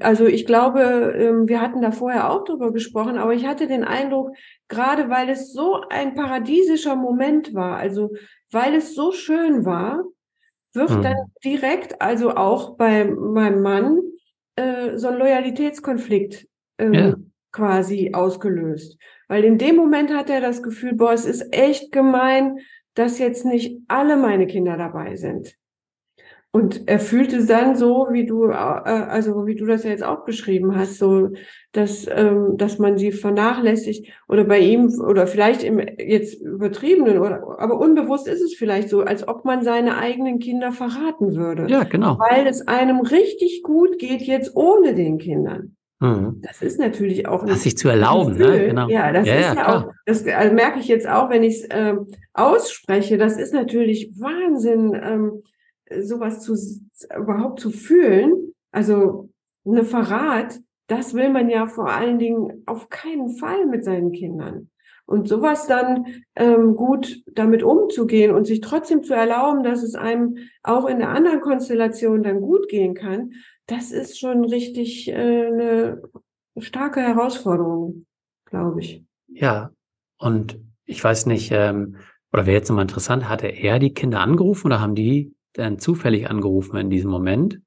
Also 0.00 0.26
ich 0.26 0.46
glaube, 0.46 0.80
ähm, 1.16 1.48
wir 1.48 1.60
hatten 1.60 1.82
da 1.82 1.90
vorher 1.90 2.30
auch 2.30 2.44
drüber 2.44 2.72
gesprochen, 2.72 3.18
aber 3.18 3.34
ich 3.34 3.44
hatte 3.44 3.66
den 3.66 3.82
Eindruck, 3.82 4.30
gerade 4.68 5.10
weil 5.10 5.28
es 5.28 5.52
so 5.52 5.80
ein 5.90 6.14
paradiesischer 6.14 6.94
Moment 6.94 7.52
war, 7.52 7.76
also 7.76 8.12
weil 8.50 8.74
es 8.74 8.94
so 8.94 9.10
schön 9.10 9.64
war, 9.64 10.04
wird 10.72 10.90
mhm. 10.90 11.02
dann 11.02 11.16
direkt, 11.44 12.00
also 12.00 12.30
auch 12.30 12.76
bei 12.76 13.04
meinem 13.04 13.62
Mann, 13.62 14.00
äh, 14.56 14.96
so 14.96 15.08
ein 15.08 15.18
Loyalitätskonflikt 15.18 16.46
ähm, 16.78 17.31
quasi 17.52 18.10
ausgelöst. 18.12 18.98
Weil 19.28 19.44
in 19.44 19.58
dem 19.58 19.76
Moment 19.76 20.12
hat 20.12 20.30
er 20.30 20.40
das 20.40 20.62
Gefühl, 20.62 20.94
boah, 20.94 21.12
es 21.12 21.24
ist 21.24 21.54
echt 21.54 21.92
gemein, 21.92 22.58
dass 22.94 23.18
jetzt 23.18 23.44
nicht 23.44 23.80
alle 23.88 24.16
meine 24.16 24.46
Kinder 24.46 24.76
dabei 24.76 25.16
sind. 25.16 25.56
Und 26.54 26.86
er 26.86 27.00
fühlte 27.00 27.38
es 27.38 27.46
dann 27.46 27.76
so, 27.76 28.08
wie 28.10 28.26
du, 28.26 28.50
äh, 28.50 28.52
also 28.52 29.46
wie 29.46 29.54
du 29.54 29.64
das 29.64 29.84
ja 29.84 29.90
jetzt 29.90 30.04
auch 30.04 30.26
beschrieben 30.26 30.76
hast, 30.76 30.98
so, 30.98 31.30
dass, 31.72 32.06
ähm, 32.14 32.58
dass 32.58 32.78
man 32.78 32.98
sie 32.98 33.10
vernachlässigt 33.10 34.12
oder 34.28 34.44
bei 34.44 34.58
ihm 34.58 34.92
oder 35.00 35.26
vielleicht 35.26 35.62
im 35.62 35.78
jetzt 35.78 36.42
übertriebenen 36.42 37.18
oder, 37.18 37.58
aber 37.58 37.80
unbewusst 37.80 38.28
ist 38.28 38.42
es 38.42 38.54
vielleicht 38.54 38.90
so, 38.90 39.00
als 39.00 39.26
ob 39.26 39.46
man 39.46 39.62
seine 39.62 39.96
eigenen 39.96 40.40
Kinder 40.40 40.72
verraten 40.72 41.36
würde. 41.36 41.68
Ja, 41.70 41.84
genau. 41.84 42.18
Weil 42.18 42.46
es 42.46 42.68
einem 42.68 43.00
richtig 43.00 43.62
gut 43.62 43.98
geht 43.98 44.20
jetzt 44.20 44.54
ohne 44.54 44.94
den 44.94 45.16
Kindern. 45.16 45.76
Mhm. 46.02 46.40
Das 46.42 46.62
ist 46.62 46.80
natürlich 46.80 47.28
auch. 47.28 47.46
Das 47.46 47.62
sich 47.62 47.78
zu 47.78 47.88
erlauben, 47.88 48.36
ne? 48.36 48.66
Genau. 48.66 48.88
Ja, 48.88 49.12
das 49.12 49.24
ja, 49.24 49.34
ist 49.34 49.46
ja, 49.46 49.54
ja 49.54 49.68
auch, 49.68 49.92
das 50.04 50.26
also 50.26 50.52
merke 50.52 50.80
ich 50.80 50.88
jetzt 50.88 51.08
auch, 51.08 51.30
wenn 51.30 51.44
ich 51.44 51.62
es 51.62 51.68
ähm, 51.70 52.08
ausspreche. 52.32 53.18
Das 53.18 53.38
ist 53.38 53.54
natürlich 53.54 54.10
Wahnsinn, 54.18 55.00
ähm, 55.00 55.42
sowas 56.00 56.40
zu 56.40 56.56
überhaupt 57.16 57.60
zu 57.60 57.70
fühlen. 57.70 58.52
Also 58.72 59.28
eine 59.64 59.84
Verrat, 59.84 60.58
das 60.88 61.14
will 61.14 61.30
man 61.30 61.48
ja 61.48 61.68
vor 61.68 61.88
allen 61.88 62.18
Dingen 62.18 62.64
auf 62.66 62.88
keinen 62.88 63.36
Fall 63.36 63.66
mit 63.66 63.84
seinen 63.84 64.10
Kindern. 64.10 64.70
Und 65.06 65.28
sowas 65.28 65.68
dann 65.68 66.06
ähm, 66.34 66.74
gut 66.74 67.22
damit 67.32 67.62
umzugehen 67.62 68.34
und 68.34 68.46
sich 68.46 68.60
trotzdem 68.60 69.04
zu 69.04 69.14
erlauben, 69.14 69.62
dass 69.62 69.82
es 69.82 69.94
einem 69.94 70.38
auch 70.62 70.86
in 70.86 70.98
der 70.98 71.10
anderen 71.10 71.40
Konstellation 71.40 72.22
dann 72.22 72.40
gut 72.40 72.68
gehen 72.68 72.94
kann, 72.94 73.32
das 73.66 73.92
ist 73.92 74.18
schon 74.18 74.44
richtig 74.44 75.08
äh, 75.08 75.14
eine 75.14 76.02
starke 76.58 77.00
Herausforderung, 77.00 78.06
glaube 78.44 78.80
ich. 78.80 79.04
Ja, 79.28 79.70
und 80.18 80.58
ich 80.84 81.02
weiß 81.02 81.26
nicht, 81.26 81.50
ähm, 81.52 81.96
oder 82.32 82.46
wäre 82.46 82.56
jetzt 82.56 82.68
nochmal 82.68 82.84
interessant, 82.84 83.28
hatte 83.28 83.48
er 83.48 83.78
die 83.78 83.94
Kinder 83.94 84.20
angerufen 84.20 84.68
oder 84.68 84.80
haben 84.80 84.94
die 84.94 85.34
dann 85.54 85.78
zufällig 85.78 86.30
angerufen 86.30 86.76
in 86.76 86.90
diesem 86.90 87.10
Moment? 87.10 87.60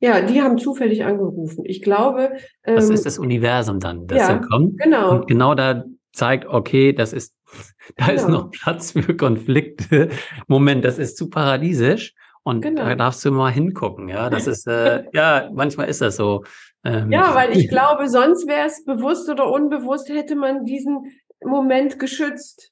Ja, 0.00 0.20
die 0.20 0.42
haben 0.42 0.58
zufällig 0.58 1.04
angerufen. 1.04 1.64
Ich 1.64 1.82
glaube. 1.82 2.32
Ähm, 2.64 2.76
das 2.76 2.90
ist 2.90 3.06
das 3.06 3.18
Universum 3.18 3.80
dann, 3.80 4.06
das 4.06 4.18
ja, 4.18 4.34
da 4.34 4.38
kommt. 4.46 4.78
Genau. 4.78 5.12
Und 5.12 5.26
genau 5.26 5.54
da 5.54 5.84
zeigt, 6.12 6.46
okay, 6.46 6.92
das 6.92 7.12
ist, 7.12 7.34
da 7.96 8.06
genau. 8.06 8.16
ist 8.16 8.28
noch 8.28 8.50
Platz 8.50 8.92
für 8.92 9.16
Konflikte. 9.16 10.10
Moment, 10.46 10.84
das 10.84 10.98
ist 10.98 11.16
zu 11.16 11.30
paradiesisch. 11.30 12.14
Und 12.46 12.60
genau. 12.60 12.84
da 12.84 12.94
darfst 12.94 13.24
du 13.24 13.32
mal 13.32 13.50
hingucken, 13.50 14.08
ja. 14.08 14.30
Das 14.30 14.46
ist, 14.46 14.68
äh, 14.68 15.02
ja, 15.12 15.50
manchmal 15.52 15.88
ist 15.88 16.00
das 16.00 16.14
so. 16.14 16.44
Ähm. 16.84 17.10
Ja, 17.10 17.34
weil 17.34 17.56
ich 17.56 17.68
glaube, 17.68 18.08
sonst 18.08 18.46
wäre 18.46 18.68
es 18.68 18.84
bewusst 18.84 19.28
oder 19.28 19.50
unbewusst, 19.50 20.08
hätte 20.08 20.36
man 20.36 20.64
diesen 20.64 21.10
Moment 21.44 21.98
geschützt. 21.98 22.70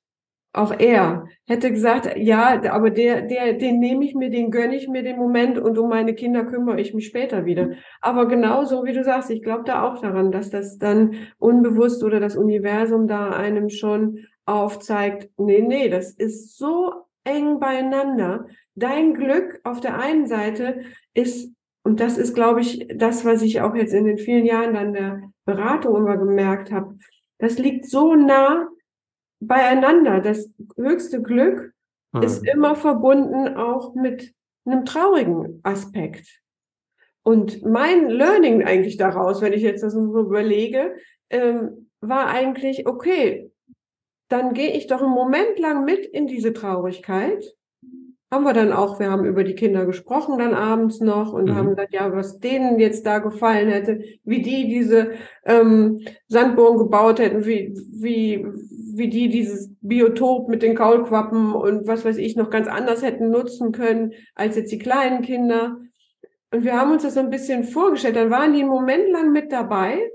Auch 0.52 0.72
er 0.78 1.26
hätte 1.48 1.72
gesagt, 1.72 2.16
ja, 2.16 2.62
aber 2.70 2.90
der, 2.90 3.22
der, 3.22 3.54
den 3.54 3.80
nehme 3.80 4.04
ich 4.04 4.14
mir, 4.14 4.30
den 4.30 4.52
gönne 4.52 4.76
ich 4.76 4.86
mir 4.86 5.02
den 5.02 5.16
Moment 5.16 5.58
und 5.58 5.76
um 5.76 5.88
meine 5.88 6.14
Kinder 6.14 6.44
kümmere 6.44 6.80
ich 6.80 6.94
mich 6.94 7.08
später 7.08 7.44
wieder. 7.44 7.70
Aber 8.00 8.28
genauso 8.28 8.84
wie 8.84 8.92
du 8.92 9.02
sagst, 9.02 9.30
ich 9.30 9.42
glaube 9.42 9.64
da 9.64 9.82
auch 9.82 10.00
daran, 10.00 10.30
dass 10.30 10.50
das 10.50 10.78
dann 10.78 11.16
unbewusst 11.38 12.04
oder 12.04 12.20
das 12.20 12.36
Universum 12.36 13.08
da 13.08 13.30
einem 13.30 13.70
schon 13.70 14.20
aufzeigt, 14.46 15.30
nee, 15.36 15.62
nee, 15.62 15.88
das 15.88 16.12
ist 16.12 16.56
so 16.56 16.92
eng 17.24 17.58
beieinander. 17.58 18.46
Dein 18.74 19.14
Glück 19.14 19.60
auf 19.64 19.80
der 19.80 19.98
einen 19.98 20.26
Seite 20.26 20.82
ist, 21.14 21.52
und 21.84 22.00
das 22.00 22.18
ist, 22.18 22.34
glaube 22.34 22.60
ich, 22.60 22.86
das, 22.94 23.24
was 23.24 23.42
ich 23.42 23.60
auch 23.60 23.74
jetzt 23.74 23.92
in 23.92 24.04
den 24.04 24.18
vielen 24.18 24.44
Jahren 24.44 24.74
dann 24.74 24.92
der 24.94 25.22
Beratung 25.44 25.96
immer 25.96 26.16
gemerkt 26.16 26.72
habe, 26.72 26.96
das 27.38 27.58
liegt 27.58 27.86
so 27.86 28.14
nah 28.14 28.68
beieinander. 29.40 30.20
Das 30.20 30.50
höchste 30.76 31.22
Glück 31.22 31.72
mhm. 32.12 32.22
ist 32.22 32.46
immer 32.46 32.74
verbunden 32.74 33.56
auch 33.56 33.94
mit 33.94 34.34
einem 34.64 34.84
traurigen 34.84 35.60
Aspekt. 35.62 36.40
Und 37.22 37.62
mein 37.64 38.08
Learning 38.08 38.64
eigentlich 38.64 38.96
daraus, 38.96 39.40
wenn 39.40 39.52
ich 39.52 39.62
jetzt 39.62 39.82
das 39.82 39.94
so 39.94 40.20
überlege, 40.20 40.96
ähm, 41.30 41.90
war 42.00 42.28
eigentlich, 42.28 42.86
okay, 42.86 43.50
dann 44.28 44.52
gehe 44.52 44.72
ich 44.72 44.86
doch 44.86 45.00
einen 45.00 45.10
Moment 45.10 45.58
lang 45.58 45.84
mit 45.84 46.04
in 46.04 46.26
diese 46.26 46.52
Traurigkeit, 46.52 47.44
haben 48.34 48.44
wir 48.44 48.52
dann 48.52 48.72
auch, 48.72 48.98
wir 48.98 49.10
haben 49.10 49.24
über 49.24 49.44
die 49.44 49.54
Kinder 49.54 49.86
gesprochen 49.86 50.38
dann 50.38 50.54
abends 50.54 51.00
noch 51.00 51.32
und 51.32 51.44
mhm. 51.44 51.54
haben 51.54 51.68
gesagt, 51.70 51.94
ja, 51.94 52.12
was 52.12 52.40
denen 52.40 52.80
jetzt 52.80 53.06
da 53.06 53.20
gefallen 53.20 53.68
hätte, 53.68 54.02
wie 54.24 54.42
die 54.42 54.68
diese 54.68 55.12
ähm, 55.44 56.00
Sandburgen 56.26 56.78
gebaut 56.78 57.20
hätten, 57.20 57.46
wie, 57.46 57.72
wie, 57.92 58.44
wie 58.96 59.08
die 59.08 59.28
dieses 59.28 59.72
Biotop 59.80 60.48
mit 60.48 60.62
den 60.64 60.74
Kaulquappen 60.74 61.52
und 61.52 61.86
was 61.86 62.04
weiß 62.04 62.16
ich 62.16 62.34
noch 62.34 62.50
ganz 62.50 62.66
anders 62.66 63.02
hätten 63.02 63.30
nutzen 63.30 63.70
können 63.70 64.12
als 64.34 64.56
jetzt 64.56 64.72
die 64.72 64.78
kleinen 64.78 65.22
Kinder. 65.22 65.78
Und 66.50 66.64
wir 66.64 66.78
haben 66.78 66.90
uns 66.90 67.04
das 67.04 67.14
so 67.14 67.20
ein 67.20 67.30
bisschen 67.30 67.62
vorgestellt. 67.62 68.16
Dann 68.16 68.30
waren 68.30 68.52
die 68.52 68.60
einen 68.60 68.68
Moment 68.68 69.10
lang 69.10 69.30
mit 69.30 69.52
dabei 69.52 70.10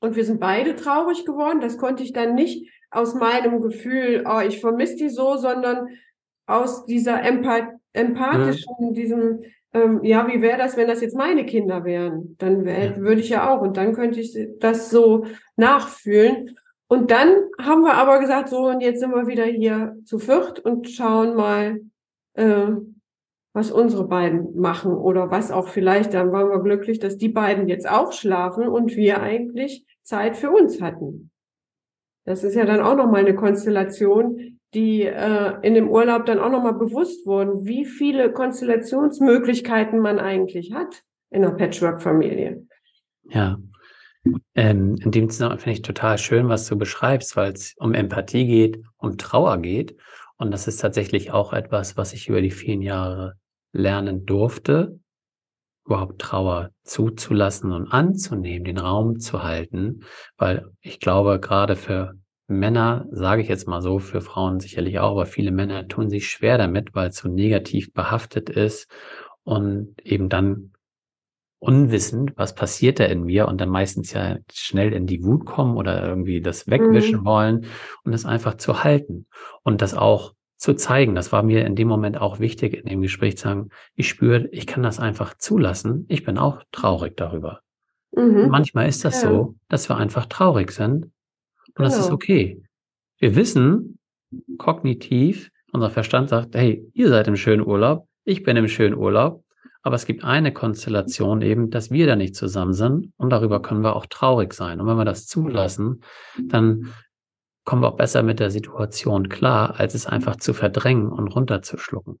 und 0.00 0.16
wir 0.16 0.24
sind 0.24 0.40
beide 0.40 0.76
traurig 0.76 1.26
geworden. 1.26 1.60
Das 1.60 1.76
konnte 1.76 2.02
ich 2.02 2.14
dann 2.14 2.34
nicht 2.34 2.70
aus 2.90 3.14
meinem 3.14 3.60
Gefühl, 3.60 4.24
oh, 4.26 4.40
ich 4.40 4.60
vermisse 4.60 4.96
die 4.96 5.10
so, 5.10 5.36
sondern 5.36 5.88
aus 6.46 6.86
dieser 6.86 7.22
Empath 7.22 7.68
empathischen, 7.92 8.74
mhm. 8.78 8.94
diesem, 8.94 9.42
ähm, 9.72 10.04
ja, 10.04 10.28
wie 10.28 10.42
wäre 10.42 10.58
das, 10.58 10.76
wenn 10.76 10.86
das 10.86 11.00
jetzt 11.00 11.16
meine 11.16 11.46
Kinder 11.46 11.84
wären? 11.84 12.36
Dann 12.38 12.64
wär, 12.64 12.98
würde 12.98 13.20
ich 13.20 13.30
ja 13.30 13.50
auch 13.50 13.62
und 13.62 13.76
dann 13.76 13.94
könnte 13.94 14.20
ich 14.20 14.36
das 14.58 14.90
so 14.90 15.24
nachfühlen. 15.56 16.56
Und 16.88 17.10
dann 17.10 17.28
haben 17.60 17.82
wir 17.82 17.94
aber 17.94 18.20
gesagt, 18.20 18.48
so, 18.48 18.68
und 18.68 18.80
jetzt 18.80 19.00
sind 19.00 19.12
wir 19.12 19.26
wieder 19.26 19.44
hier 19.44 19.96
zu 20.04 20.18
viert 20.18 20.60
und 20.60 20.88
schauen 20.88 21.34
mal, 21.34 21.80
äh, 22.34 22.68
was 23.52 23.70
unsere 23.70 24.06
beiden 24.06 24.60
machen 24.60 24.92
oder 24.92 25.30
was 25.30 25.50
auch 25.50 25.68
vielleicht, 25.68 26.12
dann 26.12 26.30
waren 26.30 26.50
wir 26.50 26.60
glücklich, 26.60 26.98
dass 26.98 27.16
die 27.16 27.30
beiden 27.30 27.68
jetzt 27.68 27.88
auch 27.88 28.12
schlafen 28.12 28.68
und 28.68 28.94
wir 28.96 29.22
eigentlich 29.22 29.86
Zeit 30.02 30.36
für 30.36 30.50
uns 30.50 30.82
hatten. 30.82 31.30
Das 32.26 32.44
ist 32.44 32.54
ja 32.54 32.66
dann 32.66 32.80
auch 32.80 32.96
nochmal 32.96 33.20
eine 33.20 33.34
Konstellation, 33.34 34.55
die 34.76 35.02
äh, 35.02 35.54
in 35.62 35.74
dem 35.74 35.88
Urlaub 35.88 36.26
dann 36.26 36.38
auch 36.38 36.50
nochmal 36.50 36.74
bewusst 36.74 37.26
wurden, 37.26 37.64
wie 37.64 37.86
viele 37.86 38.30
Konstellationsmöglichkeiten 38.30 39.98
man 39.98 40.18
eigentlich 40.18 40.72
hat 40.72 41.02
in 41.30 41.44
einer 41.44 41.54
Patchwork-Familie. 41.54 42.66
Ja. 43.30 43.58
Ähm, 44.54 44.96
in 45.02 45.10
dem 45.10 45.30
Zusammenhang 45.30 45.60
finde 45.60 45.74
ich 45.74 45.82
total 45.82 46.18
schön, 46.18 46.48
was 46.48 46.66
du 46.66 46.76
beschreibst, 46.76 47.36
weil 47.36 47.52
es 47.52 47.74
um 47.78 47.94
Empathie 47.94 48.46
geht, 48.46 48.82
um 48.98 49.16
Trauer 49.16 49.58
geht. 49.58 49.96
Und 50.36 50.50
das 50.50 50.68
ist 50.68 50.78
tatsächlich 50.78 51.30
auch 51.30 51.52
etwas, 51.52 51.96
was 51.96 52.12
ich 52.12 52.28
über 52.28 52.42
die 52.42 52.50
vielen 52.50 52.82
Jahre 52.82 53.34
lernen 53.72 54.26
durfte, 54.26 54.98
überhaupt 55.86 56.20
Trauer 56.20 56.70
zuzulassen 56.84 57.72
und 57.72 57.88
anzunehmen, 57.88 58.64
den 58.64 58.78
Raum 58.78 59.20
zu 59.20 59.42
halten, 59.42 60.02
weil 60.36 60.66
ich 60.80 61.00
glaube, 61.00 61.40
gerade 61.40 61.76
für 61.76 62.14
Männer, 62.48 63.06
sage 63.10 63.42
ich 63.42 63.48
jetzt 63.48 63.66
mal 63.66 63.82
so, 63.82 63.98
für 63.98 64.20
Frauen 64.20 64.60
sicherlich 64.60 64.98
auch, 64.98 65.12
aber 65.12 65.26
viele 65.26 65.50
Männer 65.50 65.88
tun 65.88 66.10
sich 66.10 66.28
schwer 66.28 66.58
damit, 66.58 66.94
weil 66.94 67.08
es 67.08 67.16
so 67.16 67.28
negativ 67.28 67.92
behaftet 67.92 68.50
ist 68.50 68.88
und 69.42 69.94
eben 70.04 70.28
dann 70.28 70.72
unwissend, 71.58 72.32
was 72.36 72.54
passiert 72.54 73.00
da 73.00 73.04
in 73.04 73.24
mir 73.24 73.48
und 73.48 73.60
dann 73.60 73.68
meistens 73.68 74.12
ja 74.12 74.36
schnell 74.52 74.92
in 74.92 75.06
die 75.06 75.24
Wut 75.24 75.46
kommen 75.46 75.76
oder 75.76 76.06
irgendwie 76.06 76.40
das 76.40 76.68
wegwischen 76.68 77.20
mhm. 77.20 77.24
wollen 77.24 77.66
und 78.04 78.12
das 78.12 78.24
einfach 78.24 78.56
zu 78.56 78.84
halten 78.84 79.26
und 79.62 79.82
das 79.82 79.94
auch 79.94 80.34
zu 80.56 80.74
zeigen. 80.74 81.14
Das 81.14 81.32
war 81.32 81.42
mir 81.42 81.66
in 81.66 81.74
dem 81.74 81.88
Moment 81.88 82.18
auch 82.18 82.38
wichtig, 82.38 82.74
in 82.74 82.86
dem 82.86 83.02
Gespräch 83.02 83.36
zu 83.36 83.44
sagen, 83.44 83.68
ich 83.94 84.08
spüre, 84.08 84.48
ich 84.52 84.66
kann 84.66 84.82
das 84.82 84.98
einfach 84.98 85.34
zulassen. 85.36 86.06
Ich 86.08 86.24
bin 86.24 86.38
auch 86.38 86.62
traurig 86.72 87.16
darüber. 87.16 87.60
Mhm. 88.12 88.48
Manchmal 88.48 88.88
ist 88.88 89.04
das 89.04 89.22
ja. 89.22 89.30
so, 89.30 89.56
dass 89.68 89.88
wir 89.88 89.96
einfach 89.96 90.26
traurig 90.26 90.70
sind. 90.70 91.10
Und 91.76 91.84
das 91.84 91.96
ist 91.96 92.04
genau. 92.04 92.14
okay. 92.14 92.62
Wir 93.18 93.36
wissen 93.36 93.98
kognitiv, 94.58 95.50
unser 95.72 95.90
Verstand 95.90 96.28
sagt, 96.30 96.54
hey, 96.54 96.88
ihr 96.94 97.08
seid 97.08 97.28
im 97.28 97.36
schönen 97.36 97.64
Urlaub, 97.66 98.08
ich 98.24 98.42
bin 98.42 98.56
im 98.56 98.68
schönen 98.68 98.94
Urlaub. 98.94 99.42
Aber 99.82 99.94
es 99.94 100.04
gibt 100.04 100.24
eine 100.24 100.52
Konstellation 100.52 101.42
eben, 101.42 101.70
dass 101.70 101.92
wir 101.92 102.08
da 102.08 102.16
nicht 102.16 102.34
zusammen 102.34 102.72
sind 102.72 103.12
und 103.18 103.30
darüber 103.30 103.62
können 103.62 103.84
wir 103.84 103.94
auch 103.94 104.06
traurig 104.06 104.52
sein. 104.52 104.80
Und 104.80 104.88
wenn 104.88 104.96
wir 104.96 105.04
das 105.04 105.26
zulassen, 105.28 106.02
dann 106.42 106.92
kommen 107.64 107.82
wir 107.82 107.88
auch 107.88 107.96
besser 107.96 108.24
mit 108.24 108.40
der 108.40 108.50
Situation 108.50 109.28
klar, 109.28 109.78
als 109.78 109.94
es 109.94 110.06
einfach 110.06 110.36
zu 110.36 110.54
verdrängen 110.54 111.08
und 111.08 111.28
runterzuschlucken. 111.28 112.18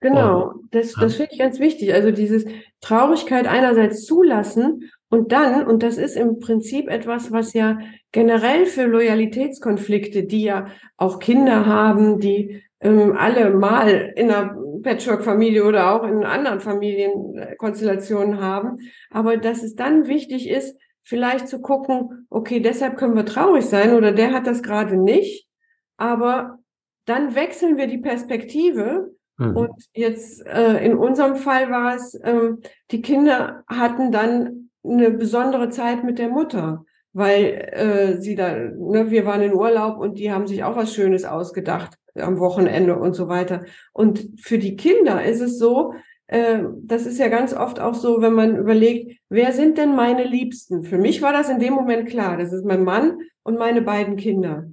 Genau, 0.00 0.48
und, 0.48 0.74
das, 0.74 0.94
das 0.94 1.14
finde 1.14 1.30
ich 1.32 1.38
ganz 1.38 1.60
wichtig. 1.60 1.94
Also 1.94 2.10
dieses 2.10 2.44
Traurigkeit 2.80 3.46
einerseits 3.46 4.04
zulassen 4.04 4.90
und 5.10 5.32
dann, 5.32 5.66
und 5.66 5.82
das 5.82 5.98
ist 5.98 6.16
im 6.16 6.38
Prinzip 6.38 6.88
etwas, 6.88 7.32
was 7.32 7.52
ja 7.52 7.78
generell 8.12 8.64
für 8.64 8.84
Loyalitätskonflikte, 8.84 10.22
die 10.22 10.44
ja 10.44 10.66
auch 10.96 11.18
Kinder 11.18 11.66
haben, 11.66 12.20
die 12.20 12.62
ähm, 12.80 13.16
alle 13.18 13.50
mal 13.50 14.12
in 14.14 14.30
einer 14.30 14.56
Patchwork-Familie 14.82 15.64
oder 15.64 15.92
auch 15.92 16.04
in 16.04 16.24
anderen 16.24 16.60
Familienkonstellationen 16.60 18.40
haben, 18.40 18.78
aber 19.10 19.36
dass 19.36 19.64
es 19.64 19.74
dann 19.74 20.06
wichtig 20.06 20.48
ist, 20.48 20.78
vielleicht 21.02 21.48
zu 21.48 21.60
gucken, 21.60 22.26
okay, 22.30 22.60
deshalb 22.60 22.96
können 22.96 23.16
wir 23.16 23.26
traurig 23.26 23.64
sein 23.64 23.94
oder 23.94 24.12
der 24.12 24.32
hat 24.32 24.46
das 24.46 24.62
gerade 24.62 24.96
nicht, 24.96 25.48
aber 25.96 26.58
dann 27.04 27.34
wechseln 27.34 27.76
wir 27.76 27.88
die 27.88 27.98
Perspektive. 27.98 29.10
Mhm. 29.38 29.56
Und 29.56 29.88
jetzt 29.92 30.46
äh, 30.46 30.84
in 30.84 30.96
unserem 30.96 31.34
Fall 31.34 31.68
war 31.70 31.96
es, 31.96 32.14
äh, 32.14 32.52
die 32.92 33.02
Kinder 33.02 33.64
hatten 33.66 34.12
dann 34.12 34.59
eine 34.84 35.10
besondere 35.10 35.70
Zeit 35.70 36.04
mit 36.04 36.18
der 36.18 36.28
Mutter, 36.28 36.84
weil 37.12 37.68
äh, 37.72 38.20
sie 38.20 38.34
da, 38.34 38.54
ne, 38.54 39.10
wir 39.10 39.26
waren 39.26 39.42
in 39.42 39.54
Urlaub 39.54 39.98
und 39.98 40.18
die 40.18 40.32
haben 40.32 40.46
sich 40.46 40.64
auch 40.64 40.76
was 40.76 40.94
Schönes 40.94 41.24
ausgedacht 41.24 41.94
am 42.14 42.38
Wochenende 42.38 42.96
und 42.96 43.14
so 43.14 43.28
weiter. 43.28 43.64
Und 43.92 44.40
für 44.40 44.58
die 44.58 44.76
Kinder 44.76 45.24
ist 45.24 45.40
es 45.40 45.58
so, 45.58 45.94
äh, 46.26 46.62
das 46.82 47.06
ist 47.06 47.18
ja 47.18 47.28
ganz 47.28 47.52
oft 47.54 47.80
auch 47.80 47.94
so, 47.94 48.22
wenn 48.22 48.32
man 48.32 48.56
überlegt, 48.56 49.20
wer 49.28 49.52
sind 49.52 49.78
denn 49.78 49.94
meine 49.94 50.24
Liebsten? 50.24 50.84
Für 50.84 50.98
mich 50.98 51.22
war 51.22 51.32
das 51.32 51.48
in 51.48 51.58
dem 51.58 51.74
Moment 51.74 52.08
klar. 52.08 52.36
Das 52.36 52.52
ist 52.52 52.64
mein 52.64 52.84
Mann 52.84 53.18
und 53.42 53.58
meine 53.58 53.82
beiden 53.82 54.16
Kinder. 54.16 54.66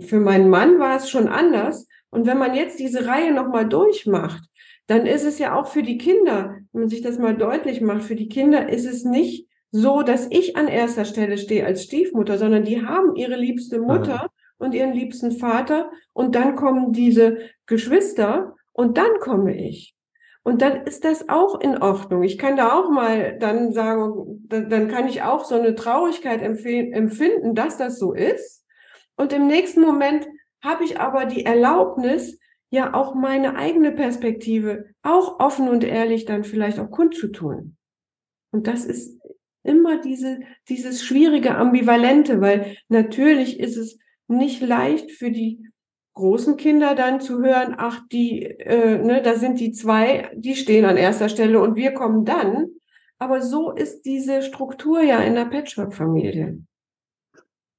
für 0.00 0.20
meinen 0.20 0.48
Mann 0.48 0.78
war 0.78 0.96
es 0.96 1.10
schon 1.10 1.28
anders. 1.28 1.86
Und 2.10 2.26
wenn 2.26 2.38
man 2.38 2.54
jetzt 2.54 2.78
diese 2.78 3.06
Reihe 3.06 3.34
nochmal 3.34 3.68
durchmacht, 3.68 4.42
dann 4.86 5.06
ist 5.06 5.24
es 5.24 5.38
ja 5.38 5.58
auch 5.58 5.66
für 5.66 5.82
die 5.82 5.98
Kinder, 5.98 6.56
wenn 6.72 6.82
man 6.82 6.88
sich 6.88 7.02
das 7.02 7.18
mal 7.18 7.36
deutlich 7.36 7.80
macht, 7.80 8.02
für 8.02 8.16
die 8.16 8.28
Kinder 8.28 8.68
ist 8.68 8.86
es 8.86 9.04
nicht 9.04 9.48
so, 9.70 10.02
dass 10.02 10.28
ich 10.30 10.56
an 10.56 10.68
erster 10.68 11.04
Stelle 11.04 11.38
stehe 11.38 11.66
als 11.66 11.84
Stiefmutter, 11.84 12.38
sondern 12.38 12.64
die 12.64 12.84
haben 12.84 13.16
ihre 13.16 13.36
liebste 13.36 13.80
Mutter 13.80 14.14
ja. 14.14 14.26
und 14.58 14.74
ihren 14.74 14.92
liebsten 14.92 15.32
Vater 15.32 15.90
und 16.12 16.34
dann 16.34 16.54
kommen 16.54 16.92
diese 16.92 17.38
Geschwister 17.66 18.54
und 18.72 18.98
dann 18.98 19.18
komme 19.20 19.56
ich. 19.56 19.94
Und 20.44 20.60
dann 20.60 20.82
ist 20.84 21.04
das 21.04 21.30
auch 21.30 21.58
in 21.60 21.80
Ordnung. 21.80 22.22
Ich 22.22 22.36
kann 22.36 22.56
da 22.56 22.78
auch 22.78 22.90
mal 22.90 23.38
dann 23.38 23.72
sagen, 23.72 24.46
dann 24.48 24.88
kann 24.88 25.08
ich 25.08 25.22
auch 25.22 25.44
so 25.44 25.54
eine 25.54 25.74
Traurigkeit 25.74 26.42
empfinden, 26.42 27.54
dass 27.54 27.78
das 27.78 27.98
so 27.98 28.12
ist. 28.12 28.62
Und 29.16 29.32
im 29.32 29.46
nächsten 29.46 29.80
Moment 29.80 30.26
habe 30.62 30.84
ich 30.84 31.00
aber 31.00 31.24
die 31.24 31.46
Erlaubnis, 31.46 32.38
ja 32.74 32.94
auch 32.94 33.14
meine 33.14 33.56
eigene 33.56 33.92
Perspektive 33.92 34.86
auch 35.02 35.40
offen 35.40 35.68
und 35.68 35.84
ehrlich 35.84 36.24
dann 36.24 36.44
vielleicht 36.44 36.78
auch 36.78 36.90
kundzutun. 36.90 37.76
Und 38.50 38.66
das 38.66 38.84
ist 38.84 39.18
immer 39.62 40.00
diese, 40.00 40.40
dieses 40.68 41.02
schwierige 41.04 41.54
Ambivalente, 41.56 42.40
weil 42.40 42.76
natürlich 42.88 43.58
ist 43.58 43.76
es 43.76 43.98
nicht 44.28 44.60
leicht 44.60 45.10
für 45.10 45.30
die 45.30 45.66
großen 46.14 46.56
Kinder 46.56 46.94
dann 46.94 47.20
zu 47.20 47.42
hören, 47.42 47.74
ach, 47.76 48.00
die, 48.12 48.42
äh, 48.44 48.98
ne, 48.98 49.20
da 49.22 49.34
sind 49.34 49.58
die 49.58 49.72
zwei, 49.72 50.30
die 50.34 50.54
stehen 50.54 50.84
an 50.84 50.96
erster 50.96 51.28
Stelle 51.28 51.60
und 51.60 51.74
wir 51.74 51.92
kommen 51.92 52.24
dann. 52.24 52.68
Aber 53.18 53.40
so 53.40 53.72
ist 53.72 54.02
diese 54.02 54.42
Struktur 54.42 55.02
ja 55.02 55.20
in 55.20 55.34
der 55.34 55.46
Patchwork-Familie. 55.46 56.62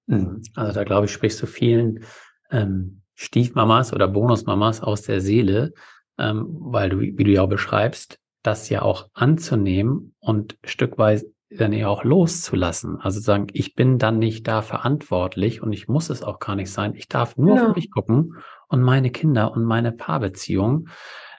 Mhm. 0.07 0.41
Also 0.55 0.73
da 0.73 0.83
glaube 0.83 1.05
ich, 1.05 1.11
sprichst 1.11 1.41
du 1.41 1.45
vielen 1.45 2.03
ähm, 2.51 3.01
Stiefmamas 3.15 3.93
oder 3.93 4.07
Bonusmamas 4.07 4.81
aus 4.81 5.01
der 5.03 5.21
Seele, 5.21 5.73
ähm, 6.17 6.45
weil 6.59 6.89
du, 6.89 6.99
wie 6.99 7.23
du 7.23 7.31
ja 7.31 7.41
auch 7.41 7.49
beschreibst, 7.49 8.19
das 8.43 8.69
ja 8.69 8.81
auch 8.81 9.07
anzunehmen 9.13 10.13
und 10.19 10.57
stückweise 10.63 11.25
dann 11.49 11.73
ja 11.73 11.87
auch 11.87 12.03
loszulassen. 12.03 12.99
Also 12.99 13.19
sagen, 13.19 13.47
ich 13.53 13.75
bin 13.75 13.97
dann 13.97 14.19
nicht 14.19 14.47
da 14.47 14.61
verantwortlich 14.61 15.61
und 15.61 15.73
ich 15.73 15.87
muss 15.87 16.09
es 16.09 16.23
auch 16.23 16.39
gar 16.39 16.55
nicht 16.55 16.71
sein. 16.71 16.93
Ich 16.95 17.07
darf 17.07 17.37
nur 17.37 17.55
genau. 17.55 17.69
auf 17.69 17.75
mich 17.75 17.91
gucken 17.91 18.35
und 18.67 18.81
meine 18.81 19.09
Kinder 19.09 19.51
und 19.51 19.63
meine 19.63 19.91
Paarbeziehung 19.91 20.89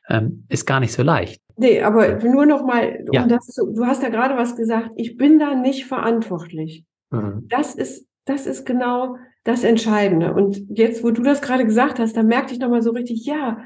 ähm, 0.08 0.46
ist 0.48 0.66
gar 0.66 0.80
nicht 0.80 0.92
so 0.92 1.02
leicht. 1.02 1.40
Nee, 1.56 1.82
aber 1.82 2.16
nur 2.22 2.46
noch 2.46 2.64
mal, 2.64 3.04
um 3.08 3.12
ja. 3.12 3.26
das 3.26 3.46
zu, 3.46 3.72
du 3.72 3.86
hast 3.86 4.02
ja 4.02 4.10
gerade 4.10 4.36
was 4.36 4.56
gesagt, 4.56 4.90
ich 4.96 5.16
bin 5.16 5.38
da 5.38 5.54
nicht 5.54 5.86
verantwortlich. 5.86 6.84
Mhm. 7.10 7.46
Das 7.48 7.74
ist, 7.74 8.06
das 8.24 8.46
ist 8.46 8.66
genau 8.66 9.16
das 9.46 9.62
Entscheidende. 9.62 10.34
Und 10.34 10.66
jetzt, 10.70 11.04
wo 11.04 11.10
du 11.12 11.22
das 11.22 11.40
gerade 11.40 11.64
gesagt 11.64 11.98
hast, 11.98 12.16
da 12.16 12.22
merkte 12.22 12.52
ich 12.52 12.58
nochmal 12.58 12.82
so 12.82 12.90
richtig, 12.90 13.24
ja, 13.24 13.64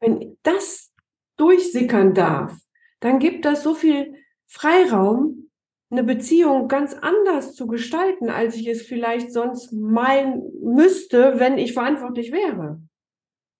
wenn 0.00 0.36
das 0.42 0.92
durchsickern 1.38 2.12
darf, 2.12 2.56
dann 3.00 3.18
gibt 3.18 3.44
das 3.44 3.62
so 3.62 3.74
viel 3.74 4.14
Freiraum, 4.46 5.48
eine 5.90 6.04
Beziehung 6.04 6.68
ganz 6.68 6.94
anders 6.94 7.54
zu 7.54 7.66
gestalten, 7.66 8.30
als 8.30 8.56
ich 8.56 8.66
es 8.66 8.82
vielleicht 8.82 9.32
sonst 9.32 9.72
meinen 9.72 10.42
müsste, 10.62 11.38
wenn 11.38 11.58
ich 11.58 11.72
verantwortlich 11.72 12.32
wäre. 12.32 12.80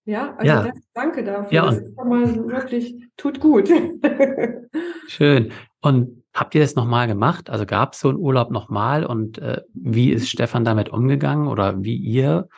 Ja, 0.04 0.34
also 0.36 0.46
Ja. 0.46 0.62
das, 0.64 0.78
danke 0.94 1.24
dafür. 1.24 1.52
Ja, 1.52 1.66
das 1.66 1.78
ist 1.78 1.96
mal 1.96 2.48
wirklich, 2.50 2.96
tut 3.16 3.40
gut. 3.40 3.70
Schön. 5.08 5.52
Und 5.80 6.21
habt 6.34 6.54
ihr 6.54 6.60
das 6.60 6.74
nochmal 6.74 7.06
gemacht? 7.06 7.50
Also 7.50 7.66
gab 7.66 7.92
es 7.92 8.00
so 8.00 8.08
einen 8.08 8.18
Urlaub 8.18 8.50
nochmal 8.50 9.04
und 9.04 9.38
äh, 9.38 9.62
wie 9.74 10.10
ist 10.10 10.28
Stefan 10.28 10.64
damit 10.64 10.88
umgegangen 10.88 11.48
oder 11.48 11.82
wie 11.82 11.96
ihr? 11.96 12.48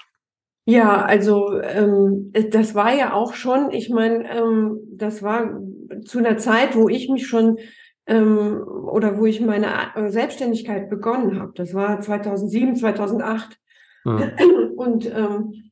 Ja, 0.66 1.02
also 1.02 1.60
ähm, 1.60 2.32
das 2.50 2.74
war 2.74 2.94
ja 2.94 3.12
auch 3.12 3.34
schon, 3.34 3.70
ich 3.70 3.90
meine, 3.90 4.28
ähm, 4.30 4.78
das 4.92 5.22
war 5.22 5.60
zu 6.04 6.18
einer 6.18 6.38
Zeit, 6.38 6.74
wo 6.74 6.88
ich 6.88 7.10
mich 7.10 7.26
schon 7.26 7.58
ähm, 8.06 8.62
oder 8.66 9.18
wo 9.18 9.26
ich 9.26 9.40
meine 9.40 9.66
äh, 9.94 10.08
Selbstständigkeit 10.10 10.88
begonnen 10.88 11.38
habe. 11.40 11.52
Das 11.54 11.74
war 11.74 12.00
2007, 12.00 12.76
2008. 12.76 13.58
Hm. 14.04 14.30
Und, 14.76 15.06
ähm, 15.06 15.70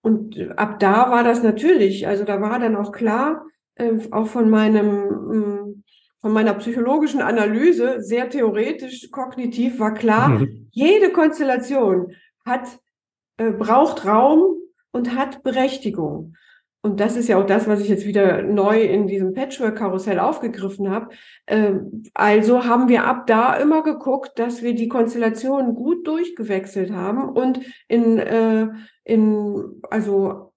und 0.00 0.40
ab 0.56 0.78
da 0.80 1.10
war 1.10 1.22
das 1.24 1.42
natürlich, 1.42 2.06
also 2.06 2.24
da 2.24 2.40
war 2.40 2.58
dann 2.58 2.74
auch 2.74 2.90
klar, 2.90 3.44
äh, 3.74 3.92
auch 4.12 4.26
von 4.26 4.48
meinem, 4.48 4.86
ähm, 5.32 5.84
von 6.20 6.32
meiner 6.32 6.54
psychologischen 6.54 7.20
Analyse, 7.20 8.00
sehr 8.00 8.28
theoretisch, 8.28 9.10
kognitiv 9.10 9.78
war 9.78 9.94
klar, 9.94 10.42
jede 10.70 11.12
Konstellation 11.12 12.12
hat, 12.44 12.78
äh, 13.36 13.50
braucht 13.50 14.06
Raum 14.06 14.56
und 14.92 15.14
hat 15.14 15.42
Berechtigung. 15.42 16.34
Und 16.86 17.00
das 17.00 17.16
ist 17.16 17.28
ja 17.28 17.36
auch 17.36 17.46
das, 17.46 17.66
was 17.66 17.80
ich 17.80 17.88
jetzt 17.88 18.06
wieder 18.06 18.42
neu 18.42 18.80
in 18.80 19.08
diesem 19.08 19.34
Patchwork-Karussell 19.34 20.20
aufgegriffen 20.20 20.88
habe. 20.88 21.08
Ähm, 21.48 22.04
also 22.14 22.64
haben 22.64 22.88
wir 22.88 23.04
ab 23.04 23.26
da 23.26 23.54
immer 23.54 23.82
geguckt, 23.82 24.38
dass 24.38 24.62
wir 24.62 24.72
die 24.72 24.86
Konstellationen 24.86 25.74
gut 25.74 26.06
durchgewechselt 26.06 26.92
haben 26.92 27.28
und 27.28 27.60
in, 27.88 28.18
äh, 28.18 28.68
in 29.02 29.80
also, 29.90 30.52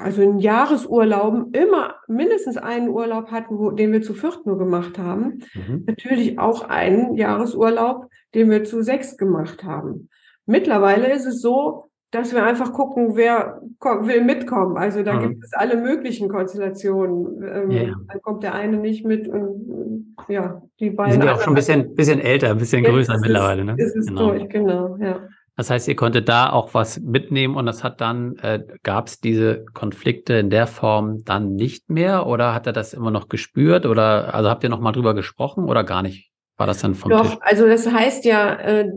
also 0.00 0.22
in 0.22 0.38
Jahresurlauben 0.38 1.52
immer 1.52 1.94
mindestens 2.08 2.56
einen 2.56 2.88
Urlaub 2.88 3.30
hatten, 3.30 3.58
wo, 3.58 3.70
den 3.70 3.92
wir 3.92 4.02
zu 4.02 4.14
viert 4.14 4.44
nur 4.46 4.58
gemacht 4.58 4.98
haben. 4.98 5.40
Mhm. 5.54 5.84
Natürlich 5.86 6.38
auch 6.38 6.68
einen 6.68 7.14
Jahresurlaub, 7.14 8.08
den 8.34 8.50
wir 8.50 8.64
zu 8.64 8.82
sechs 8.82 9.16
gemacht 9.16 9.64
haben. 9.64 10.08
Mittlerweile 10.46 11.10
ist 11.12 11.26
es 11.26 11.40
so, 11.40 11.86
dass 12.10 12.32
wir 12.32 12.44
einfach 12.44 12.72
gucken, 12.72 13.16
wer 13.16 13.60
will 13.80 14.22
mitkommen. 14.22 14.76
Also 14.76 15.02
da 15.02 15.14
Mhm. 15.14 15.20
gibt 15.30 15.44
es 15.44 15.52
alle 15.52 15.76
möglichen 15.76 16.28
Konstellationen. 16.28 17.42
Ähm, 17.42 17.70
Ja, 17.70 17.82
ja. 17.82 17.94
Dann 18.08 18.22
kommt 18.22 18.42
der 18.44 18.54
eine 18.54 18.76
nicht 18.76 19.04
mit 19.04 19.26
und 19.26 20.14
äh, 20.28 20.32
ja, 20.34 20.62
die 20.78 20.90
Die 20.90 20.90
beiden. 20.90 21.12
sind 21.14 21.24
ja 21.24 21.34
auch 21.34 21.40
schon 21.40 21.54
ein 21.54 21.56
bisschen, 21.56 21.94
bisschen 21.94 22.20
älter, 22.20 22.50
ein 22.50 22.58
bisschen 22.58 22.84
größer 22.84 23.18
mittlerweile. 23.20 23.64
Ne? 23.64 23.74
Ist 23.78 23.96
es 23.96 24.06
Genau. 24.06 24.28
durch, 24.28 24.48
genau, 24.48 24.96
ja. 24.98 25.26
Das 25.56 25.70
heißt, 25.70 25.86
ihr 25.86 25.94
konntet 25.94 26.28
da 26.28 26.50
auch 26.50 26.74
was 26.74 26.98
mitnehmen 27.00 27.54
und 27.54 27.66
das 27.66 27.84
hat 27.84 28.00
dann, 28.00 28.36
äh, 28.38 28.64
gab 28.82 29.06
es 29.06 29.20
diese 29.20 29.64
Konflikte 29.72 30.34
in 30.34 30.50
der 30.50 30.66
Form 30.66 31.22
dann 31.24 31.54
nicht 31.54 31.90
mehr 31.90 32.26
oder 32.26 32.54
hat 32.54 32.66
er 32.66 32.72
das 32.72 32.92
immer 32.92 33.12
noch 33.12 33.28
gespürt 33.28 33.86
oder 33.86 34.34
also 34.34 34.50
habt 34.50 34.64
ihr 34.64 34.70
noch 34.70 34.80
mal 34.80 34.92
drüber 34.92 35.14
gesprochen 35.14 35.64
oder 35.64 35.84
gar 35.84 36.02
nicht? 36.02 36.33
War 36.56 36.66
das 36.66 36.78
dann 36.80 36.94
vom 36.94 37.10
Doch, 37.10 37.30
Tisch? 37.30 37.38
also 37.40 37.66
das 37.66 37.90
heißt 37.90 38.24
ja, 38.24 38.54
äh, 38.60 38.88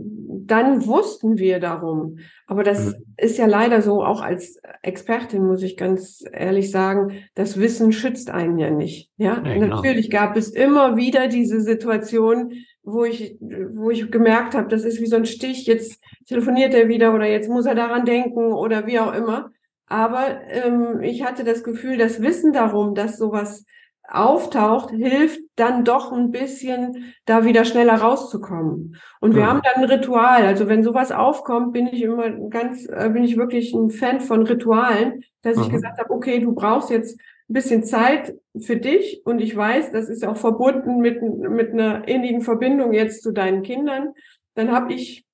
dann 0.49 0.85
wussten 0.85 1.37
wir 1.37 1.59
darum. 1.59 2.19
Aber 2.45 2.63
das 2.63 2.85
Mhm. 2.85 2.93
ist 3.17 3.37
ja 3.37 3.45
leider 3.47 3.81
so, 3.81 4.03
auch 4.03 4.21
als 4.21 4.61
Expertin 4.81 5.45
muss 5.45 5.61
ich 5.63 5.75
ganz 5.75 6.23
ehrlich 6.31 6.71
sagen, 6.71 7.23
das 7.35 7.59
Wissen 7.59 7.91
schützt 7.91 8.29
einen 8.29 8.57
ja 8.57 8.69
nicht. 8.69 9.11
Ja, 9.17 9.41
Ja, 9.43 9.53
genau. 9.55 9.75
natürlich 9.77 10.09
gab 10.09 10.37
es 10.37 10.49
immer 10.51 10.95
wieder 10.95 11.27
diese 11.27 11.59
Situation, 11.61 12.53
wo 12.83 13.03
ich, 13.03 13.35
wo 13.41 13.89
ich 13.89 14.09
gemerkt 14.11 14.53
habe, 14.55 14.69
das 14.69 14.83
ist 14.85 15.01
wie 15.01 15.07
so 15.07 15.17
ein 15.17 15.25
Stich, 15.25 15.65
jetzt 15.65 15.99
telefoniert 16.27 16.73
er 16.73 16.87
wieder 16.87 17.13
oder 17.13 17.25
jetzt 17.27 17.49
muss 17.49 17.65
er 17.65 17.75
daran 17.75 18.05
denken 18.05 18.53
oder 18.53 18.85
wie 18.87 18.99
auch 18.99 19.13
immer. 19.13 19.51
Aber 19.87 20.41
ähm, 20.49 21.01
ich 21.01 21.23
hatte 21.23 21.43
das 21.43 21.63
Gefühl, 21.63 21.97
das 21.97 22.21
Wissen 22.21 22.53
darum, 22.53 22.93
dass 22.95 23.17
sowas 23.17 23.65
auftaucht, 24.09 24.91
hilft 24.91 25.39
dann 25.55 25.83
doch 25.83 26.11
ein 26.11 26.31
bisschen, 26.31 27.13
da 27.25 27.43
wieder 27.45 27.65
schneller 27.65 27.95
rauszukommen. 27.95 28.95
Und 29.19 29.35
wir 29.35 29.43
Mhm. 29.43 29.47
haben 29.47 29.61
dann 29.63 29.83
ein 29.83 29.89
Ritual. 29.89 30.45
Also 30.45 30.67
wenn 30.67 30.83
sowas 30.83 31.11
aufkommt, 31.11 31.73
bin 31.73 31.87
ich 31.87 32.01
immer 32.01 32.29
ganz, 32.49 32.87
äh, 32.87 33.09
bin 33.11 33.23
ich 33.23 33.37
wirklich 33.37 33.73
ein 33.73 33.89
Fan 33.89 34.21
von 34.21 34.43
Ritualen, 34.43 35.23
dass 35.41 35.57
ich 35.57 35.67
Mhm. 35.67 35.71
gesagt 35.71 35.99
habe, 35.99 36.13
okay, 36.13 36.39
du 36.39 36.53
brauchst 36.53 36.89
jetzt 36.89 37.19
ein 37.49 37.53
bisschen 37.53 37.83
Zeit 37.83 38.35
für 38.59 38.77
dich 38.77 39.21
und 39.25 39.39
ich 39.39 39.55
weiß, 39.55 39.91
das 39.91 40.09
ist 40.09 40.25
auch 40.25 40.37
verbunden 40.37 40.97
mit, 40.99 41.21
mit 41.21 41.71
einer 41.73 42.07
innigen 42.07 42.41
Verbindung 42.41 42.93
jetzt 42.93 43.23
zu 43.23 43.31
deinen 43.31 43.63
Kindern. 43.63 44.13
Dann 44.55 44.71
habe 44.71 44.93
ich 44.93 45.25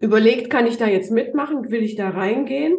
überlegt, 0.00 0.50
kann 0.50 0.66
ich 0.66 0.76
da 0.78 0.86
jetzt 0.86 1.10
mitmachen? 1.10 1.70
Will 1.70 1.82
ich 1.82 1.94
da 1.96 2.10
reingehen? 2.10 2.76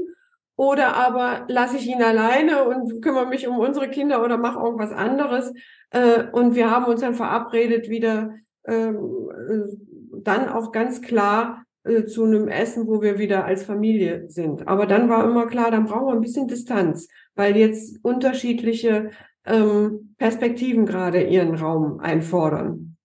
Oder 0.55 0.95
aber 0.95 1.45
lasse 1.47 1.77
ich 1.77 1.87
ihn 1.87 2.03
alleine 2.03 2.65
und 2.65 3.01
kümmere 3.01 3.27
mich 3.27 3.47
um 3.47 3.57
unsere 3.57 3.89
Kinder 3.89 4.23
oder 4.23 4.37
mache 4.37 4.59
irgendwas 4.63 4.91
anderes. 4.91 5.53
Äh, 5.89 6.25
und 6.31 6.55
wir 6.55 6.69
haben 6.69 6.85
uns 6.85 7.01
dann 7.01 7.15
verabredet, 7.15 7.89
wieder 7.89 8.35
ähm, 8.65 9.29
äh, 9.49 9.75
dann 10.21 10.49
auch 10.49 10.71
ganz 10.71 11.01
klar 11.01 11.63
äh, 11.83 12.05
zu 12.05 12.23
einem 12.23 12.47
Essen, 12.47 12.87
wo 12.87 13.01
wir 13.01 13.17
wieder 13.17 13.45
als 13.45 13.63
Familie 13.63 14.29
sind. 14.29 14.67
Aber 14.67 14.85
dann 14.85 15.09
war 15.09 15.25
immer 15.25 15.47
klar, 15.47 15.71
dann 15.71 15.85
brauchen 15.85 16.07
wir 16.07 16.13
ein 16.13 16.21
bisschen 16.21 16.47
Distanz, 16.47 17.07
weil 17.35 17.57
jetzt 17.57 17.99
unterschiedliche 18.03 19.09
ähm, 19.45 20.15
Perspektiven 20.17 20.85
gerade 20.85 21.23
ihren 21.23 21.55
Raum 21.55 21.99
einfordern. 21.99 22.97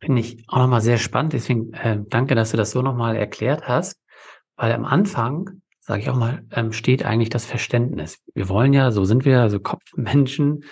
Finde 0.00 0.20
ich 0.20 0.44
auch 0.48 0.58
nochmal 0.58 0.80
sehr 0.80 0.98
spannend. 0.98 1.32
Deswegen 1.32 1.72
äh, 1.74 2.00
danke, 2.08 2.34
dass 2.34 2.50
du 2.50 2.56
das 2.56 2.70
so 2.70 2.82
nochmal 2.82 3.16
erklärt 3.16 3.68
hast. 3.68 4.00
Weil 4.56 4.72
am 4.72 4.84
Anfang, 4.84 5.59
sage 5.90 6.02
ich 6.02 6.10
auch 6.10 6.16
mal, 6.16 6.44
ähm, 6.52 6.70
steht 6.70 7.04
eigentlich 7.04 7.30
das 7.30 7.44
Verständnis. 7.44 8.20
Wir 8.32 8.48
wollen 8.48 8.72
ja, 8.72 8.92
so 8.92 9.04
sind 9.04 9.24
wir, 9.24 9.50
so 9.50 9.58
Kopfmenschen. 9.58 10.62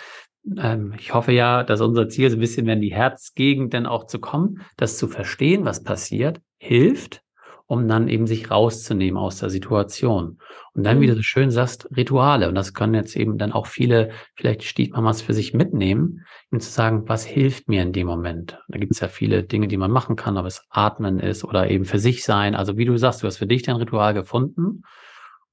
Ähm, 0.57 0.94
ich 0.96 1.12
hoffe 1.12 1.33
ja, 1.33 1.64
dass 1.64 1.81
unser 1.81 2.09
Ziel 2.09 2.31
so 2.31 2.37
ein 2.37 2.40
bisschen 2.40 2.68
in 2.68 2.81
die 2.81 2.94
Herzgegend 2.94 3.74
dann 3.74 3.87
auch 3.87 4.07
zu 4.07 4.20
kommen, 4.20 4.61
das 4.76 4.96
zu 4.96 5.09
verstehen, 5.09 5.64
was 5.64 5.83
passiert, 5.83 6.40
hilft, 6.59 7.24
um 7.66 7.88
dann 7.88 8.07
eben 8.07 8.28
sich 8.28 8.52
rauszunehmen 8.52 9.18
aus 9.18 9.40
der 9.40 9.50
Situation. 9.50 10.38
Und 10.72 10.85
dann, 10.85 11.00
wie 11.00 11.09
du 11.09 11.16
so 11.16 11.22
schön 11.22 11.50
sagst, 11.50 11.88
Rituale. 11.96 12.48
Und 12.48 12.54
das 12.54 12.72
können 12.72 12.94
jetzt 12.94 13.16
eben 13.16 13.38
dann 13.38 13.50
auch 13.50 13.66
viele 13.66 14.11
vielleicht 14.37 14.62
Stiefmamas 14.62 15.20
für 15.20 15.35
sich 15.35 15.52
mitnehmen, 15.52 16.26
um 16.52 16.61
zu 16.61 16.70
sagen, 16.70 17.09
was 17.09 17.24
hilft 17.24 17.68
mir 17.68 17.83
in 17.83 17.92
dem 17.92 18.07
Moment? 18.07 18.61
Da 18.68 18.78
gibt 18.78 18.92
es 18.92 19.00
ja 19.00 19.09
viele 19.09 19.42
Dinge, 19.42 19.66
die 19.66 19.78
man 19.78 19.90
machen 19.90 20.14
kann, 20.14 20.38
ob 20.38 20.46
es 20.46 20.64
Atmen 20.70 21.18
ist 21.18 21.42
oder 21.42 21.68
eben 21.68 21.87
für 21.87 21.98
sich 21.98 22.22
sein. 22.22 22.54
Also 22.54 22.76
wie 22.76 22.85
du 22.85 22.96
sagst, 22.96 23.24
du 23.24 23.26
hast 23.26 23.38
für 23.38 23.48
dich 23.48 23.64
dein 23.64 23.74
Ritual 23.74 24.14
gefunden, 24.14 24.85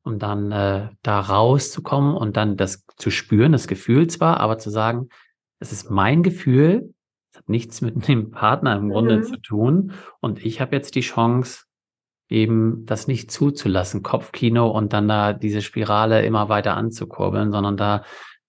um 0.05 0.19
dann 0.19 0.51
äh, 0.51 0.89
da 1.01 1.19
rauszukommen 1.19 2.15
und 2.15 2.37
dann 2.37 2.57
das 2.57 2.85
zu 2.95 3.09
spüren, 3.09 3.51
das 3.51 3.67
Gefühl 3.67 4.07
zwar, 4.07 4.39
aber 4.39 4.57
zu 4.59 4.69
sagen, 4.69 5.09
es 5.59 5.71
ist 5.71 5.89
mein 5.89 6.21
Gefühl, 6.21 6.93
es 7.31 7.39
hat 7.39 7.49
nichts 7.49 7.81
mit 7.81 8.07
dem 8.07 8.31
Partner 8.31 8.77
im 8.77 8.89
Grunde 8.89 9.17
Mhm. 9.17 9.23
zu 9.23 9.37
tun 9.37 9.91
und 10.21 10.45
ich 10.45 10.61
habe 10.61 10.75
jetzt 10.75 10.95
die 10.95 11.01
Chance, 11.01 11.63
eben 12.29 12.85
das 12.85 13.07
nicht 13.07 13.31
zuzulassen, 13.31 14.01
Kopfkino 14.03 14.69
und 14.69 14.93
dann 14.93 15.07
da 15.07 15.33
diese 15.33 15.61
Spirale 15.61 16.25
immer 16.25 16.49
weiter 16.49 16.75
anzukurbeln, 16.75 17.51
sondern 17.51 17.77
da 17.77 18.03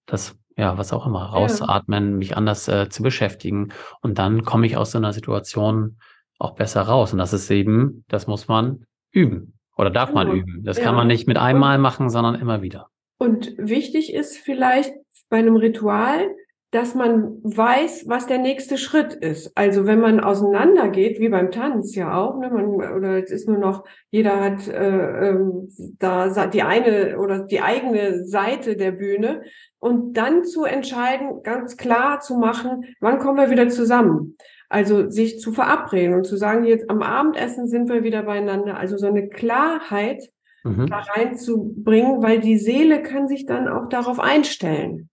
das, 0.06 0.36
ja, 0.56 0.78
was 0.78 0.92
auch 0.92 1.06
immer, 1.06 1.24
rauszuatmen, 1.24 2.16
mich 2.16 2.36
anders 2.36 2.68
äh, 2.68 2.88
zu 2.88 3.02
beschäftigen. 3.02 3.72
Und 4.00 4.18
dann 4.18 4.44
komme 4.44 4.66
ich 4.66 4.76
aus 4.78 4.92
so 4.92 4.98
einer 4.98 5.12
Situation 5.12 5.98
auch 6.38 6.54
besser 6.54 6.82
raus. 6.82 7.12
Und 7.12 7.18
das 7.18 7.34
ist 7.34 7.50
eben, 7.50 8.04
das 8.08 8.26
muss 8.26 8.48
man 8.48 8.86
üben 9.10 9.55
oder 9.76 9.90
darf 9.90 10.12
man 10.12 10.28
Genau. 10.28 10.38
üben. 10.40 10.62
Das 10.64 10.78
Ja. 10.78 10.84
kann 10.84 10.94
man 10.94 11.06
nicht 11.06 11.26
mit 11.28 11.38
einmal 11.38 11.78
machen, 11.78 12.10
sondern 12.10 12.34
immer 12.36 12.62
wieder. 12.62 12.88
Und 13.18 13.54
wichtig 13.58 14.12
ist 14.12 14.38
vielleicht 14.38 14.92
bei 15.30 15.38
einem 15.38 15.56
Ritual, 15.56 16.34
dass 16.72 16.94
man 16.94 17.38
weiß, 17.42 18.06
was 18.08 18.26
der 18.26 18.38
nächste 18.38 18.76
Schritt 18.76 19.14
ist. 19.14 19.52
Also 19.56 19.86
wenn 19.86 20.00
man 20.00 20.20
auseinandergeht, 20.20 21.20
wie 21.20 21.28
beim 21.28 21.50
Tanz 21.50 21.94
ja 21.94 22.14
auch, 22.18 22.38
ne, 22.38 22.50
man, 22.50 22.66
oder 22.66 23.22
es 23.22 23.30
ist 23.30 23.48
nur 23.48 23.56
noch, 23.58 23.84
jeder 24.10 24.40
hat 24.40 24.66
äh, 24.68 25.28
ähm, 25.30 25.68
da 25.98 26.28
die 26.48 26.62
eine 26.62 27.18
oder 27.18 27.44
die 27.44 27.62
eigene 27.62 28.24
Seite 28.26 28.76
der 28.76 28.90
Bühne 28.92 29.42
und 29.78 30.14
dann 30.14 30.44
zu 30.44 30.64
entscheiden, 30.64 31.42
ganz 31.44 31.76
klar 31.76 32.20
zu 32.20 32.36
machen, 32.36 32.84
wann 33.00 33.20
kommen 33.20 33.38
wir 33.38 33.50
wieder 33.50 33.68
zusammen. 33.68 34.36
Also 34.68 35.10
sich 35.10 35.40
zu 35.40 35.52
verabreden 35.52 36.14
und 36.14 36.24
zu 36.24 36.36
sagen, 36.36 36.64
jetzt 36.64 36.90
am 36.90 37.02
Abendessen 37.02 37.68
sind 37.68 37.88
wir 37.88 38.02
wieder 38.02 38.22
beieinander. 38.24 38.76
Also 38.76 38.96
so 38.96 39.06
eine 39.06 39.28
Klarheit 39.28 40.30
Mhm. 40.66 40.88
da 40.88 40.98
reinzubringen, 40.98 42.22
weil 42.22 42.40
die 42.40 42.58
Seele 42.58 43.02
kann 43.02 43.28
sich 43.28 43.46
dann 43.46 43.68
auch 43.68 43.88
darauf 43.88 44.18
einstellen 44.18 45.08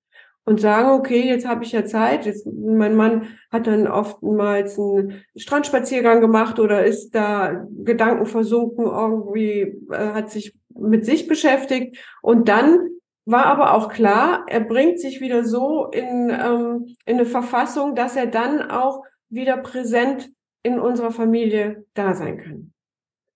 und 0.45 0.59
sagen, 0.59 0.89
okay, 0.89 1.21
jetzt 1.27 1.47
habe 1.47 1.63
ich 1.63 1.71
ja 1.71 1.85
Zeit. 1.85 2.25
Jetzt, 2.25 2.47
mein 2.47 2.95
Mann 2.95 3.27
hat 3.51 3.67
dann 3.67 3.87
oftmals 3.87 4.79
einen 4.79 5.23
Strandspaziergang 5.35 6.21
gemacht 6.21 6.59
oder 6.59 6.83
ist 6.83 7.11
da 7.11 7.65
Gedanken 7.83 8.25
versunken, 8.25 8.85
irgendwie 8.85 9.79
äh, 9.91 10.13
hat 10.13 10.31
sich 10.31 10.55
mit 10.75 11.05
sich 11.05 11.27
beschäftigt 11.27 11.97
und 12.23 12.49
dann 12.49 12.89
war 13.25 13.45
aber 13.45 13.73
auch 13.73 13.89
klar, 13.89 14.43
er 14.47 14.59
bringt 14.59 14.99
sich 14.99 15.21
wieder 15.21 15.45
so 15.45 15.85
in, 15.93 16.29
ähm, 16.29 16.87
in 17.05 17.17
eine 17.17 17.25
Verfassung, 17.25 17.95
dass 17.95 18.17
er 18.17 18.25
dann 18.25 18.69
auch 18.69 19.03
wieder 19.33 19.57
präsent 19.57 20.31
in 20.63 20.79
unserer 20.79 21.11
Familie 21.11 21.85
da 21.93 22.13
sein 22.13 22.37
kann. 22.37 22.73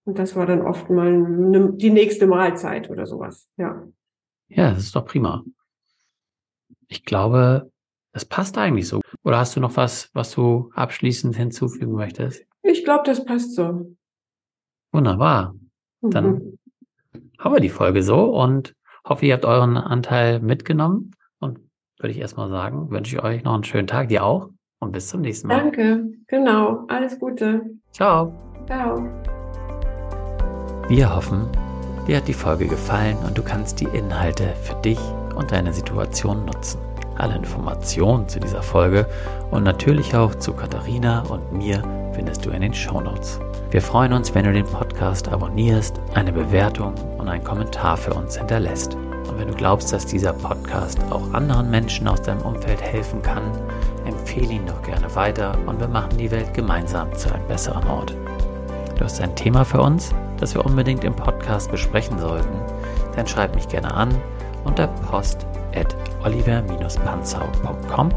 Und 0.05 0.17
das 0.17 0.35
war 0.35 0.45
dann 0.45 0.61
oft 0.61 0.89
mal 0.89 1.11
ne, 1.11 1.73
die 1.73 1.89
nächste 1.89 2.27
Mahlzeit 2.27 2.89
oder 2.89 3.05
sowas. 3.05 3.49
Ja. 3.57 3.85
Ja, 4.47 4.71
das 4.71 4.79
ist 4.79 4.95
doch 4.95 5.05
prima. 5.05 5.43
Ich 6.87 7.03
glaube, 7.03 7.69
das 8.13 8.23
passt 8.23 8.57
eigentlich 8.57 8.87
so. 8.87 9.01
Oder 9.23 9.39
hast 9.39 9.55
du 9.55 9.59
noch 9.59 9.75
was, 9.75 10.09
was 10.13 10.31
du 10.31 10.71
abschließend 10.73 11.35
hinzufügen 11.35 11.91
möchtest? 11.91 12.45
Ich 12.63 12.85
glaube, 12.85 13.03
das 13.05 13.25
passt 13.25 13.55
so. 13.55 13.95
Wunderbar. 14.93 15.55
Dann 16.01 16.25
mhm. 16.25 16.59
haben 17.37 17.53
wir 17.53 17.59
die 17.59 17.69
Folge 17.69 18.01
so 18.01 18.33
und 18.33 18.73
hoffe, 19.03 19.25
ihr 19.25 19.33
habt 19.33 19.45
euren 19.45 19.75
Anteil 19.75 20.39
mitgenommen. 20.39 21.11
Und 21.39 21.59
würde 21.99 22.11
ich 22.11 22.19
erstmal 22.19 22.49
sagen, 22.49 22.89
wünsche 22.89 23.17
ich 23.17 23.23
euch 23.23 23.43
noch 23.43 23.53
einen 23.53 23.65
schönen 23.65 23.87
Tag, 23.87 24.07
dir 24.07 24.23
auch. 24.23 24.49
Und 24.79 24.91
bis 24.91 25.07
zum 25.07 25.21
nächsten 25.21 25.47
Mal. 25.47 25.57
Danke, 25.57 26.05
genau. 26.27 26.85
Alles 26.87 27.17
Gute. 27.19 27.61
Ciao. 27.91 28.33
Ciao. 28.67 29.07
Wir 30.87 31.13
hoffen, 31.13 31.47
dir 32.07 32.17
hat 32.17 32.27
die 32.27 32.33
Folge 32.33 32.67
gefallen 32.67 33.17
und 33.25 33.37
du 33.37 33.43
kannst 33.43 33.79
die 33.79 33.87
Inhalte 33.93 34.53
für 34.63 34.75
dich 34.81 34.99
und 35.35 35.51
deine 35.51 35.73
Situation 35.73 36.45
nutzen. 36.45 36.79
Alle 37.15 37.35
Informationen 37.35 38.29
zu 38.29 38.39
dieser 38.39 38.61
Folge 38.61 39.07
und 39.51 39.63
natürlich 39.63 40.15
auch 40.15 40.35
zu 40.35 40.53
Katharina 40.53 41.23
und 41.23 41.51
mir 41.51 41.81
findest 42.13 42.45
du 42.45 42.51
in 42.51 42.61
den 42.61 42.73
Show 42.73 43.01
Notes. 43.01 43.39
Wir 43.71 43.81
freuen 43.81 44.13
uns, 44.13 44.33
wenn 44.33 44.45
du 44.45 44.53
den 44.53 44.65
Podcast 44.65 45.27
abonnierst, 45.27 45.99
eine 46.13 46.31
Bewertung 46.31 46.93
und 47.17 47.27
einen 47.27 47.43
Kommentar 47.43 47.97
für 47.97 48.13
uns 48.13 48.37
hinterlässt. 48.37 48.95
Und 48.95 49.37
wenn 49.37 49.47
du 49.47 49.53
glaubst, 49.53 49.91
dass 49.91 50.05
dieser 50.05 50.31
Podcast 50.31 50.99
auch 51.09 51.33
anderen 51.33 51.69
Menschen 51.69 52.07
aus 52.07 52.21
deinem 52.21 52.43
Umfeld 52.43 52.81
helfen 52.81 53.21
kann, 53.21 53.51
empfehle 54.27 54.55
ihn 54.55 54.65
doch 54.65 54.81
gerne 54.81 55.15
weiter 55.15 55.57
und 55.67 55.79
wir 55.79 55.87
machen 55.87 56.17
die 56.17 56.29
Welt 56.31 56.53
gemeinsam 56.53 57.13
zu 57.15 57.33
einem 57.33 57.47
besseren 57.47 57.87
Ort. 57.87 58.13
Du 58.97 59.05
hast 59.05 59.21
ein 59.21 59.33
Thema 59.35 59.63
für 59.63 59.79
uns, 59.79 60.13
das 60.37 60.53
wir 60.53 60.65
unbedingt 60.65 61.05
im 61.05 61.15
Podcast 61.15 61.71
besprechen 61.71 62.19
sollten, 62.19 62.59
dann 63.15 63.25
schreib 63.25 63.55
mich 63.55 63.69
gerne 63.69 63.93
an 63.93 64.13
unter 64.65 64.87
post 64.87 65.47
at 65.73 65.95
oliver-panzau.com 66.25 68.09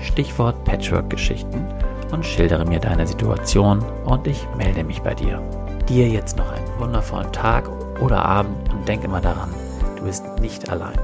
Stichwort 0.00 0.64
Patchwork-Geschichten 0.64 1.66
und 2.12 2.24
schildere 2.24 2.64
mir 2.64 2.80
deine 2.80 3.06
Situation 3.06 3.84
und 4.06 4.26
ich 4.26 4.46
melde 4.56 4.84
mich 4.84 5.02
bei 5.02 5.12
dir. 5.12 5.42
Dir 5.86 6.08
jetzt 6.08 6.38
noch 6.38 6.50
einen 6.50 6.78
wundervollen 6.78 7.30
Tag 7.32 7.68
oder 8.00 8.24
Abend 8.24 8.72
und 8.72 8.88
denk 8.88 9.04
immer 9.04 9.20
daran, 9.20 9.50
du 9.96 10.04
bist 10.04 10.24
nicht 10.40 10.70
allein. 10.70 10.98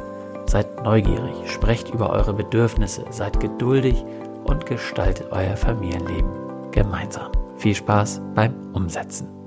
Seid 0.47 0.83
neugierig, 0.85 1.35
sprecht 1.51 1.93
über 1.93 2.11
eure 2.11 2.33
Bedürfnisse, 2.33 3.05
seid 3.11 3.41
geduldig 3.41 4.05
und 4.45 4.67
gestaltet 4.67 5.31
euer 5.31 5.57
Familienleben 5.57 6.71
gemeinsam. 6.71 7.33
Viel 7.57 7.75
Spaß 7.75 8.21
beim 8.35 8.55
Umsetzen. 8.73 9.44